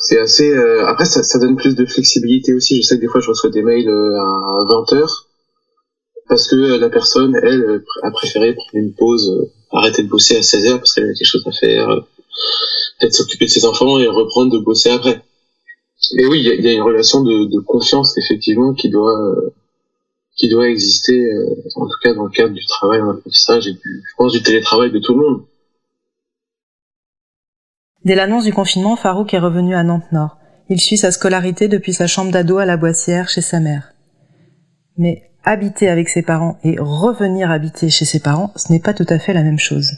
C'est 0.00 0.18
assez. 0.18 0.50
Euh, 0.50 0.86
après, 0.86 1.04
ça, 1.04 1.22
ça, 1.22 1.38
donne 1.38 1.56
plus 1.56 1.74
de 1.74 1.84
flexibilité 1.84 2.54
aussi. 2.54 2.80
Je 2.80 2.86
sais 2.86 2.96
que 2.96 3.02
des 3.02 3.08
fois, 3.08 3.20
je 3.20 3.28
reçois 3.28 3.50
des 3.50 3.62
mails 3.62 3.88
euh, 3.88 4.18
à 4.18 4.64
20 4.66 4.92
heures 4.94 5.26
parce 6.28 6.48
que 6.48 6.56
la 6.56 6.88
personne, 6.88 7.38
elle, 7.42 7.82
a 8.02 8.10
préféré 8.10 8.54
prendre 8.54 8.70
une 8.74 8.94
pause, 8.94 9.50
arrêter 9.70 10.02
de 10.02 10.08
bosser 10.08 10.36
à 10.36 10.42
16 10.42 10.66
heures 10.66 10.78
parce 10.78 10.94
qu'elle 10.94 11.04
avait 11.04 11.14
quelque 11.14 11.26
chose 11.26 11.46
à 11.46 11.52
faire, 11.52 11.88
peut-être 13.00 13.14
s'occuper 13.14 13.46
de 13.46 13.50
ses 13.50 13.64
enfants 13.64 13.98
et 13.98 14.06
reprendre 14.06 14.52
de 14.52 14.58
bosser 14.58 14.90
après. 14.90 15.22
Mais 16.14 16.26
oui, 16.26 16.40
il 16.40 16.64
y, 16.64 16.68
a, 16.68 16.72
une 16.72 16.82
relation 16.82 17.22
de, 17.22 17.60
confiance 17.60 18.16
effectivement 18.18 18.72
qui 18.72 18.88
doit 18.88 19.34
qui 20.36 20.48
doit 20.48 20.68
exister, 20.68 21.20
euh, 21.20 21.56
en 21.74 21.86
tout 21.86 21.98
cas 22.00 22.14
dans 22.14 22.24
le 22.24 22.30
cadre 22.30 22.54
du 22.54 22.64
travail 22.64 23.00
en 23.00 23.10
apprentissage 23.10 23.66
et 23.66 23.72
du, 23.72 24.04
je 24.08 24.14
pense 24.16 24.32
du 24.32 24.40
télétravail 24.40 24.92
de 24.92 25.00
tout 25.00 25.14
le 25.14 25.20
monde. 25.20 25.42
Dès 28.04 28.14
l'annonce 28.14 28.44
du 28.44 28.52
confinement, 28.52 28.94
Farouk 28.94 29.34
est 29.34 29.40
revenu 29.40 29.74
à 29.74 29.82
Nantes-Nord. 29.82 30.38
Il 30.70 30.80
suit 30.80 30.96
sa 30.96 31.10
scolarité 31.10 31.66
depuis 31.66 31.92
sa 31.92 32.06
chambre 32.06 32.30
d'ado 32.30 32.58
à 32.58 32.66
la 32.66 32.76
Boissière 32.76 33.28
chez 33.28 33.40
sa 33.40 33.58
mère. 33.58 33.94
Mais 34.96 35.30
habiter 35.44 35.88
avec 35.88 36.08
ses 36.08 36.22
parents 36.22 36.58
et 36.62 36.76
revenir 36.78 37.50
habiter 37.50 37.90
chez 37.90 38.04
ses 38.04 38.20
parents, 38.20 38.52
ce 38.54 38.72
n'est 38.72 38.80
pas 38.80 38.94
tout 38.94 39.06
à 39.08 39.18
fait 39.18 39.32
la 39.32 39.42
même 39.42 39.58
chose. 39.58 39.92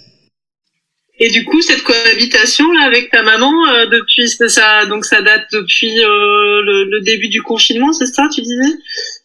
Et 1.22 1.28
du 1.28 1.44
coup, 1.44 1.60
cette 1.60 1.82
cohabitation 1.82 2.72
là 2.72 2.84
avec 2.86 3.10
ta 3.10 3.22
maman, 3.22 3.52
euh, 3.68 3.86
depuis 3.86 4.26
ça, 4.28 4.86
donc 4.86 5.04
ça 5.04 5.20
date 5.20 5.42
depuis 5.52 6.02
euh, 6.02 6.62
le, 6.62 6.84
le, 6.90 7.00
début 7.02 7.28
du 7.28 7.42
confinement, 7.42 7.92
c'est 7.92 8.06
ça, 8.06 8.26
tu 8.32 8.40
disais? 8.40 8.74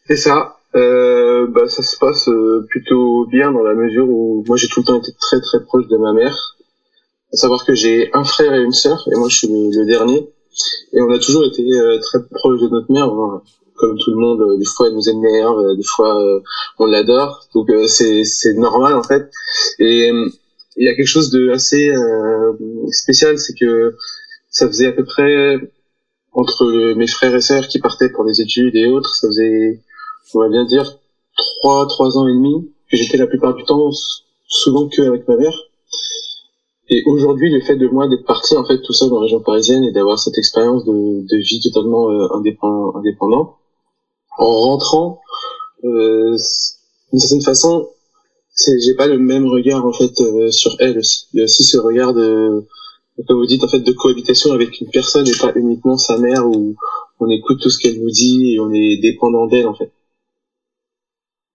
C'est 0.05 0.17
ça. 0.17 0.57
Euh, 0.75 1.47
bah, 1.47 1.69
ça 1.69 1.81
se 1.81 1.97
passe 1.97 2.27
euh, 2.27 2.65
plutôt 2.69 3.25
bien 3.27 3.53
dans 3.53 3.63
la 3.63 3.73
mesure 3.73 4.09
où 4.09 4.43
moi 4.45 4.57
j'ai 4.57 4.67
tout 4.67 4.81
le 4.81 4.85
temps 4.85 4.99
été 4.99 5.13
très 5.17 5.39
très 5.39 5.63
proche 5.63 5.87
de 5.87 5.95
ma 5.95 6.11
mère. 6.11 6.57
À 7.31 7.37
savoir 7.37 7.65
que 7.65 7.73
j'ai 7.73 8.09
un 8.13 8.25
frère 8.25 8.53
et 8.53 8.61
une 8.61 8.73
sœur, 8.73 9.07
et 9.09 9.15
moi 9.15 9.29
je 9.29 9.37
suis 9.37 9.47
le, 9.47 9.85
dernier. 9.85 10.29
Et 10.91 11.01
on 11.01 11.09
a 11.11 11.17
toujours 11.17 11.45
été 11.45 11.63
euh, 11.63 11.97
très 11.99 12.19
proche 12.29 12.59
de 12.59 12.67
notre 12.67 12.91
mère. 12.91 13.09
Enfin, 13.09 13.41
comme 13.75 13.97
tout 13.97 14.11
le 14.11 14.17
monde, 14.17 14.59
des 14.59 14.65
fois 14.65 14.87
elle 14.87 14.95
nous 14.95 15.09
énerve, 15.09 15.77
des 15.77 15.83
fois 15.83 16.21
on 16.77 16.85
l'adore. 16.87 17.47
Donc 17.53 17.69
c'est 17.87 18.25
c'est 18.25 18.53
normal 18.53 18.95
en 18.95 19.03
fait. 19.03 19.31
Et 19.79 20.11
il 20.77 20.85
y 20.85 20.89
a 20.89 20.95
quelque 20.95 21.07
chose 21.07 21.29
de 21.29 21.49
assez 21.51 21.89
euh, 21.89 22.53
spécial, 22.91 23.37
c'est 23.37 23.53
que 23.53 23.95
ça 24.49 24.67
faisait 24.67 24.87
à 24.87 24.91
peu 24.91 25.03
près 25.03 25.57
entre 26.33 26.93
mes 26.95 27.07
frères 27.07 27.33
et 27.33 27.41
sœurs 27.41 27.67
qui 27.67 27.79
partaient 27.79 28.09
pour 28.09 28.25
des 28.25 28.41
études 28.41 28.75
et 28.75 28.87
autres, 28.87 29.15
ça 29.15 29.27
faisait, 29.27 29.81
on 30.33 30.39
va 30.39 30.49
bien 30.49 30.65
dire, 30.65 30.99
trois 31.59 31.87
trois 31.87 32.17
ans 32.17 32.27
et 32.27 32.33
demi 32.33 32.71
que 32.91 32.97
j'étais 32.97 33.17
la 33.17 33.27
plupart 33.27 33.55
du 33.55 33.63
temps 33.63 33.89
souvent 34.47 34.87
que 34.87 35.01
avec 35.01 35.27
ma 35.27 35.37
mère. 35.37 35.57
Et 36.87 37.03
aujourd'hui, 37.07 37.49
le 37.49 37.61
fait 37.61 37.75
de 37.75 37.87
moi 37.87 38.07
d'être 38.07 38.25
parti 38.25 38.55
en 38.55 38.63
fait 38.63 38.79
tout 38.81 38.93
seul 38.93 39.09
dans 39.09 39.15
la 39.15 39.23
région 39.23 39.39
parisienne 39.41 39.83
et 39.83 39.91
d'avoir 39.91 40.19
cette 40.19 40.37
expérience 40.37 40.85
de, 40.85 41.25
de 41.25 41.37
vie 41.37 41.59
totalement 41.59 42.11
euh, 42.11 42.27
indépendant, 42.35 42.95
indépendant, 42.97 43.57
en 44.37 44.45
rentrant, 44.45 45.21
euh, 45.83 46.37
d'une 47.11 47.19
certaine 47.19 47.41
façon, 47.41 47.89
c'est 48.55 48.79
j'ai 48.79 48.95
pas 48.95 49.07
le 49.07 49.19
même 49.19 49.45
regard 49.45 49.85
en 49.85 49.93
fait 49.93 50.19
euh, 50.21 50.49
sur 50.49 50.75
elle 50.79 50.97
aussi. 50.97 51.27
Il 51.33 51.39
y 51.39 51.41
a 51.41 51.43
aussi 51.43 51.63
ce 51.63 51.77
regard 51.77 52.13
de 52.13 52.63
comme 53.27 53.37
vous 53.37 53.45
dites 53.45 53.63
en 53.63 53.67
fait 53.67 53.79
de 53.79 53.91
cohabitation 53.91 54.51
avec 54.51 54.79
une 54.81 54.89
personne 54.89 55.27
et 55.27 55.37
pas 55.39 55.53
uniquement 55.55 55.97
sa 55.97 56.17
mère 56.17 56.47
où 56.47 56.75
on 57.19 57.29
écoute 57.29 57.61
tout 57.61 57.69
ce 57.69 57.79
qu'elle 57.79 58.01
nous 58.01 58.09
dit 58.09 58.53
et 58.53 58.59
on 58.59 58.71
est 58.73 58.97
dépendant 58.97 59.45
d'elle 59.47 59.67
en 59.67 59.75
fait. 59.75 59.91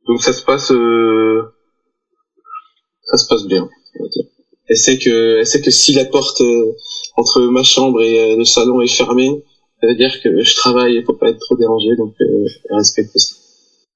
Donc 0.07 0.23
ça 0.23 0.33
se 0.33 0.43
passe 0.43 0.71
euh, 0.73 1.43
ça 3.03 3.17
se 3.17 3.27
passe 3.27 3.47
bien. 3.47 3.69
Elle 4.69 4.77
sait 4.77 4.99
que 4.99 5.39
elle 5.39 5.47
sait 5.47 5.61
que 5.61 5.71
si 5.71 5.93
la 5.95 6.05
porte 6.05 6.41
euh, 6.43 6.77
entre 7.17 7.41
ma 7.43 7.63
chambre 7.63 8.03
et 8.03 8.35
euh, 8.35 8.37
le 8.37 8.45
salon 8.45 8.81
est 8.81 8.95
fermée, 8.95 9.43
ça 9.81 9.87
veut 9.87 9.97
dire 9.97 10.21
que 10.23 10.43
je 10.43 10.55
travaille 10.57 10.97
et 10.97 11.03
faut 11.03 11.15
pas 11.15 11.31
être 11.31 11.41
trop 11.41 11.57
dérangé 11.57 11.97
donc 11.97 12.15
euh, 12.21 12.47
elle 12.69 12.77
respecte 12.77 13.19
ça. 13.19 13.35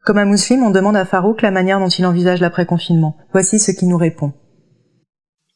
Comme 0.05 0.19
un 0.19 0.27
musulman, 0.27 0.67
on 0.67 0.71
demande 0.71 0.97
à 0.97 1.07
Farouk 1.07 1.41
la 1.41 1.51
manière 1.51 1.81
dont 1.81 1.89
il 1.89 2.05
envisage 2.05 2.41
l'après-confinement. 2.41 3.17
Voici 3.33 3.59
ce 3.59 3.71
qu'il 3.73 3.89
nous 3.89 3.97
répond. 3.97 4.33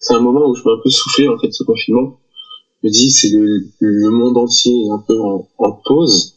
c'est 0.00 0.14
un 0.14 0.20
moment 0.20 0.48
où 0.48 0.54
je 0.54 0.62
peux 0.62 0.72
un 0.72 0.80
peu 0.82 0.88
souffler 0.88 1.28
en 1.28 1.38
fait 1.38 1.52
ce 1.52 1.64
confinement. 1.64 2.18
Je 2.82 2.88
me 2.88 2.92
dis 2.92 3.10
c'est 3.10 3.28
le, 3.30 3.66
le 3.80 4.10
monde 4.10 4.38
entier 4.38 4.72
est 4.86 4.90
un 4.90 5.04
peu 5.06 5.20
en, 5.20 5.46
en 5.58 5.72
pause. 5.72 6.34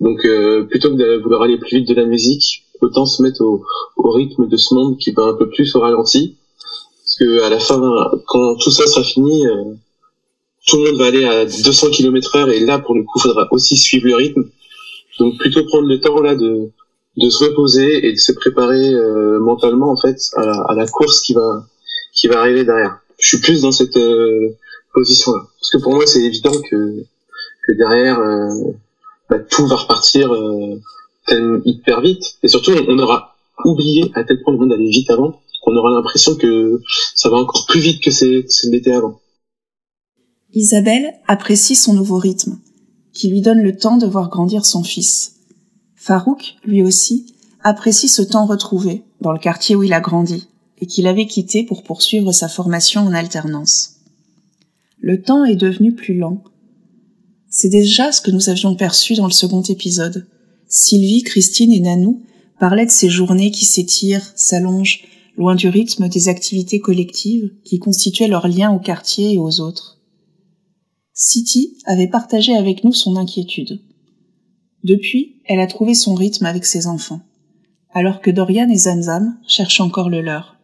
Donc 0.00 0.24
euh, 0.24 0.64
plutôt 0.64 0.90
que 0.90 0.94
de 0.94 1.22
vouloir 1.22 1.42
aller 1.42 1.58
plus 1.58 1.78
vite 1.78 1.88
de 1.88 1.94
la 1.94 2.06
musique, 2.06 2.64
autant 2.80 3.04
se 3.04 3.22
mettre 3.22 3.42
au, 3.42 3.62
au 3.96 4.10
rythme 4.10 4.48
de 4.48 4.56
ce 4.56 4.74
monde 4.74 4.96
qui 4.96 5.10
va 5.12 5.24
un 5.24 5.34
peu 5.34 5.50
plus 5.50 5.76
au 5.76 5.80
ralenti. 5.80 6.38
Parce 7.04 7.16
que 7.18 7.42
à 7.42 7.50
la 7.50 7.58
fin, 7.58 7.78
quand 8.28 8.56
tout 8.56 8.70
ça 8.70 8.86
sera 8.86 9.04
fini, 9.04 9.46
euh, 9.46 9.74
tout 10.66 10.78
le 10.78 10.90
monde 10.92 11.00
va 11.00 11.06
aller 11.06 11.24
à 11.26 11.44
200 11.44 11.90
km 11.90 12.34
heure 12.36 12.48
et 12.48 12.60
là 12.60 12.78
pour 12.78 12.94
le 12.94 13.02
coup, 13.02 13.18
faudra 13.18 13.46
aussi 13.50 13.76
suivre 13.76 14.06
le 14.06 14.14
rythme. 14.14 14.44
Donc 15.18 15.36
plutôt 15.36 15.66
prendre 15.66 15.86
le 15.86 16.00
temps 16.00 16.18
là 16.22 16.34
de 16.34 16.70
de 17.16 17.28
se 17.28 17.44
reposer 17.44 18.06
et 18.06 18.12
de 18.12 18.18
se 18.18 18.32
préparer 18.32 18.94
euh, 18.94 19.38
mentalement 19.40 19.90
en 19.90 19.96
fait 19.96 20.18
à 20.36 20.46
la, 20.46 20.62
à 20.68 20.74
la, 20.74 20.86
course 20.86 21.20
qui 21.22 21.34
va 21.34 21.66
qui 22.14 22.28
va 22.28 22.40
arriver 22.40 22.64
derrière. 22.64 23.00
Je 23.18 23.28
suis 23.28 23.40
plus 23.40 23.62
dans 23.62 23.72
cette 23.72 23.96
euh, 23.96 24.56
position 24.94 25.32
là 25.32 25.42
parce 25.58 25.70
que 25.70 25.78
pour 25.78 25.94
moi 25.94 26.06
c'est 26.06 26.22
évident 26.22 26.52
que 26.70 27.04
que 27.66 27.72
derrière 27.72 28.18
euh, 28.18 28.72
bah, 29.28 29.38
tout 29.38 29.66
va 29.66 29.76
repartir 29.76 30.32
euh, 30.32 31.60
hyper 31.64 32.00
vite 32.00 32.38
et 32.42 32.48
surtout 32.48 32.72
on, 32.88 32.98
aura 32.98 33.36
oublié 33.64 34.10
à 34.14 34.24
tel 34.24 34.42
point 34.42 34.54
le 34.54 34.58
monde 34.58 34.72
allait 34.72 34.88
vite 34.88 35.10
avant 35.10 35.40
qu'on 35.62 35.76
aura 35.76 35.90
l'impression 35.90 36.34
que 36.34 36.80
ça 37.14 37.28
va 37.28 37.36
encore 37.36 37.66
plus 37.68 37.80
vite 37.80 38.02
que 38.02 38.10
c'est 38.10 38.44
avant. 38.88 39.20
Isabelle 40.54 41.14
apprécie 41.28 41.76
son 41.76 41.94
nouveau 41.94 42.18
rythme 42.18 42.58
qui 43.14 43.28
lui 43.28 43.40
donne 43.42 43.62
le 43.62 43.76
temps 43.76 43.96
de 43.96 44.06
voir 44.06 44.28
grandir 44.28 44.64
son 44.64 44.82
fils 44.82 45.36
Farouk, 46.04 46.56
lui 46.64 46.82
aussi, 46.82 47.26
apprécie 47.62 48.08
ce 48.08 48.22
temps 48.22 48.46
retrouvé 48.46 49.04
dans 49.20 49.30
le 49.30 49.38
quartier 49.38 49.76
où 49.76 49.84
il 49.84 49.92
a 49.92 50.00
grandi 50.00 50.48
et 50.78 50.86
qu'il 50.86 51.06
avait 51.06 51.28
quitté 51.28 51.62
pour 51.62 51.84
poursuivre 51.84 52.32
sa 52.32 52.48
formation 52.48 53.02
en 53.02 53.14
alternance. 53.14 54.00
Le 54.98 55.22
temps 55.22 55.44
est 55.44 55.54
devenu 55.54 55.94
plus 55.94 56.18
lent. 56.18 56.42
C'est 57.48 57.68
déjà 57.68 58.10
ce 58.10 58.20
que 58.20 58.32
nous 58.32 58.48
avions 58.48 58.74
perçu 58.74 59.14
dans 59.14 59.28
le 59.28 59.32
second 59.32 59.62
épisode. 59.62 60.26
Sylvie, 60.66 61.22
Christine 61.22 61.70
et 61.70 61.78
Nanou 61.78 62.24
parlaient 62.58 62.86
de 62.86 62.90
ces 62.90 63.08
journées 63.08 63.52
qui 63.52 63.64
s'étirent, 63.64 64.32
s'allongent, 64.34 65.04
loin 65.36 65.54
du 65.54 65.68
rythme 65.68 66.08
des 66.08 66.28
activités 66.28 66.80
collectives 66.80 67.52
qui 67.62 67.78
constituaient 67.78 68.26
leur 68.26 68.48
lien 68.48 68.72
au 68.72 68.80
quartier 68.80 69.34
et 69.34 69.38
aux 69.38 69.60
autres. 69.60 70.00
City 71.14 71.76
avait 71.84 72.08
partagé 72.08 72.56
avec 72.56 72.82
nous 72.82 72.92
son 72.92 73.14
inquiétude. 73.14 73.80
Depuis, 74.84 75.36
elle 75.44 75.60
a 75.60 75.66
trouvé 75.66 75.94
son 75.94 76.14
rythme 76.14 76.44
avec 76.46 76.64
ses 76.64 76.86
enfants, 76.88 77.20
alors 77.94 78.20
que 78.20 78.30
Dorian 78.30 78.68
et 78.68 78.76
Zamzam 78.76 79.38
cherchent 79.46 79.80
encore 79.80 80.10
le 80.10 80.20
leur. 80.20 80.56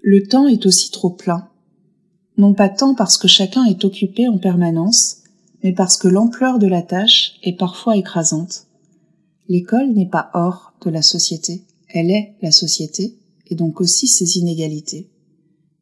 Le 0.00 0.26
temps 0.26 0.48
est 0.48 0.64
aussi 0.64 0.90
trop 0.90 1.10
plein, 1.10 1.48
non 2.38 2.54
pas 2.54 2.70
tant 2.70 2.94
parce 2.94 3.18
que 3.18 3.28
chacun 3.28 3.64
est 3.64 3.84
occupé 3.84 4.26
en 4.26 4.38
permanence, 4.38 5.18
mais 5.62 5.72
parce 5.72 5.98
que 5.98 6.08
l'ampleur 6.08 6.58
de 6.58 6.66
la 6.66 6.82
tâche 6.82 7.34
est 7.42 7.58
parfois 7.58 7.96
écrasante. 7.96 8.66
L'école 9.48 9.92
n'est 9.92 10.08
pas 10.08 10.30
hors 10.32 10.72
de 10.84 10.90
la 10.90 11.02
société, 11.02 11.62
elle 11.88 12.10
est 12.10 12.34
la 12.40 12.52
société, 12.52 13.18
et 13.48 13.54
donc 13.54 13.82
aussi 13.82 14.08
ses 14.08 14.38
inégalités. 14.38 15.10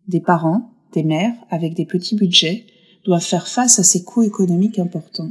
Des 0.09 0.21
parents, 0.21 0.73
des 0.93 1.05
mères, 1.05 1.35
avec 1.51 1.75
des 1.75 1.87
petits 1.87 2.17
budgets, 2.17 2.67
doivent 3.05 3.23
faire 3.23 3.47
face 3.47 3.79
à 3.79 3.85
ces 3.85 4.03
coûts 4.03 4.23
économiques 4.23 4.81
importants 4.81 5.31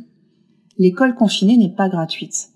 l'école 0.79 1.13
confinée 1.13 1.57
n'est 1.57 1.75
pas 1.75 1.89
gratuite. 1.89 2.49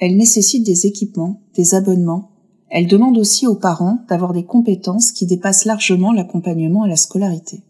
Elle 0.00 0.16
nécessite 0.16 0.64
des 0.64 0.86
équipements, 0.86 1.42
des 1.54 1.74
abonnements. 1.74 2.30
Elle 2.70 2.86
demande 2.86 3.18
aussi 3.18 3.46
aux 3.46 3.56
parents 3.56 4.04
d'avoir 4.08 4.32
des 4.32 4.44
compétences 4.44 5.10
qui 5.10 5.26
dépassent 5.26 5.64
largement 5.64 6.12
l'accompagnement 6.12 6.84
à 6.84 6.88
la 6.88 6.96
scolarité. 6.96 7.64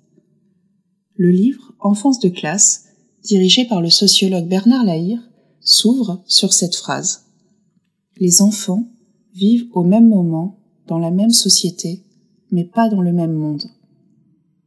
Le 1.17 1.31
livre 1.31 1.73
Enfance 1.81 2.21
de 2.21 2.29
classe, 2.29 2.85
dirigé 3.25 3.65
par 3.65 3.81
le 3.81 3.89
sociologue 3.89 4.47
Bernard 4.47 4.85
Lahire, 4.85 5.23
s'ouvre 5.61 6.23
sur 6.27 6.53
cette 6.53 6.77
phrase. 6.77 7.25
Les 8.19 8.43
enfants 8.43 8.89
vivent 9.35 9.69
au 9.73 9.85
même 9.85 10.09
moment, 10.09 10.59
dans 10.87 10.99
la 10.99 11.11
même 11.11 11.31
société, 11.31 12.05
mais 12.51 12.65
pas 12.65 12.89
dans 12.89 13.01
le 13.01 13.13
même 13.13 13.33
monde. 13.33 13.65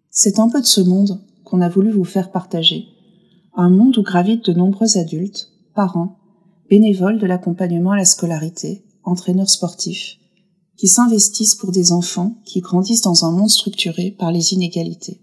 C'est 0.10 0.40
un 0.40 0.50
peu 0.50 0.62
de 0.62 0.66
ce 0.66 0.82
monde 0.82 1.22
qu'on 1.44 1.62
a 1.62 1.70
voulu 1.70 1.92
vous 1.92 2.06
faire 2.06 2.32
partager 2.32 2.88
un 3.56 3.70
monde 3.70 3.98
où 3.98 4.04
gravitent 4.04 4.46
de 4.46 4.54
nombreux 4.54 4.98
adultes, 4.98 5.52
parents, 5.76 6.18
bénévoles 6.70 7.20
de 7.20 7.26
l'accompagnement 7.26 7.92
à 7.92 7.98
la 7.98 8.06
scolarité, 8.06 8.84
entraîneurs 9.04 9.50
sportifs, 9.50 10.18
qui 10.78 10.88
s'investissent 10.88 11.56
pour 11.56 11.72
des 11.72 11.92
enfants 11.92 12.42
qui 12.46 12.62
grandissent 12.62 13.02
dans 13.02 13.26
un 13.26 13.32
monde 13.32 13.50
structuré 13.50 14.12
par 14.12 14.32
les 14.32 14.54
inégalités. 14.54 15.20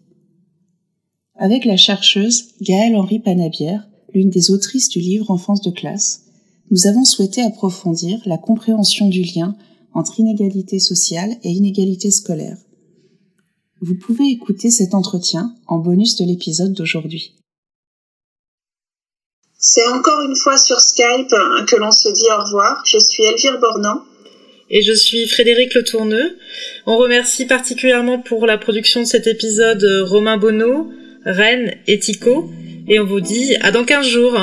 Avec 1.36 1.64
la 1.64 1.76
chercheuse 1.76 2.48
Gaëlle 2.60 2.96
Henri 2.96 3.20
Panabière, 3.20 3.88
l'une 4.12 4.30
des 4.30 4.50
autrices 4.50 4.88
du 4.88 5.00
livre 5.00 5.30
Enfance 5.30 5.62
de 5.62 5.70
classe, 5.70 6.24
nous 6.70 6.86
avons 6.86 7.04
souhaité 7.04 7.42
approfondir 7.42 8.20
la 8.26 8.38
compréhension 8.38 9.08
du 9.08 9.22
lien 9.22 9.56
entre 9.94 10.20
inégalité 10.20 10.78
sociale 10.78 11.36
et 11.42 11.50
inégalité 11.50 12.10
scolaire. 12.10 12.58
Vous 13.80 13.94
pouvez 13.94 14.28
écouter 14.28 14.70
cet 14.70 14.94
entretien 14.94 15.54
en 15.66 15.78
bonus 15.78 16.16
de 16.16 16.24
l'épisode 16.24 16.72
d'aujourd'hui. 16.72 17.36
C'est 19.70 19.86
encore 19.86 20.22
une 20.22 20.34
fois 20.34 20.56
sur 20.56 20.80
Skype 20.80 21.30
hein, 21.30 21.66
que 21.68 21.76
l'on 21.76 21.90
se 21.90 22.08
dit 22.08 22.24
au 22.34 22.42
revoir. 22.42 22.82
Je 22.86 22.96
suis 22.96 23.22
Elvire 23.22 23.60
Bornand. 23.60 24.02
Et 24.70 24.80
je 24.80 24.94
suis 24.94 25.28
Frédéric 25.28 25.74
Le 25.74 25.84
Tourneux. 25.84 26.38
On 26.86 26.96
remercie 26.96 27.44
particulièrement 27.44 28.18
pour 28.18 28.46
la 28.46 28.56
production 28.56 29.00
de 29.00 29.04
cet 29.04 29.26
épisode 29.26 29.84
euh, 29.84 30.04
Romain 30.04 30.38
Bonneau, 30.38 30.90
Rennes 31.26 31.74
et 31.86 31.98
Tico. 31.98 32.50
Et 32.88 32.98
on 32.98 33.04
vous 33.04 33.20
dit 33.20 33.56
à 33.60 33.70
dans 33.70 33.84
15 33.84 34.06
jours. 34.06 34.40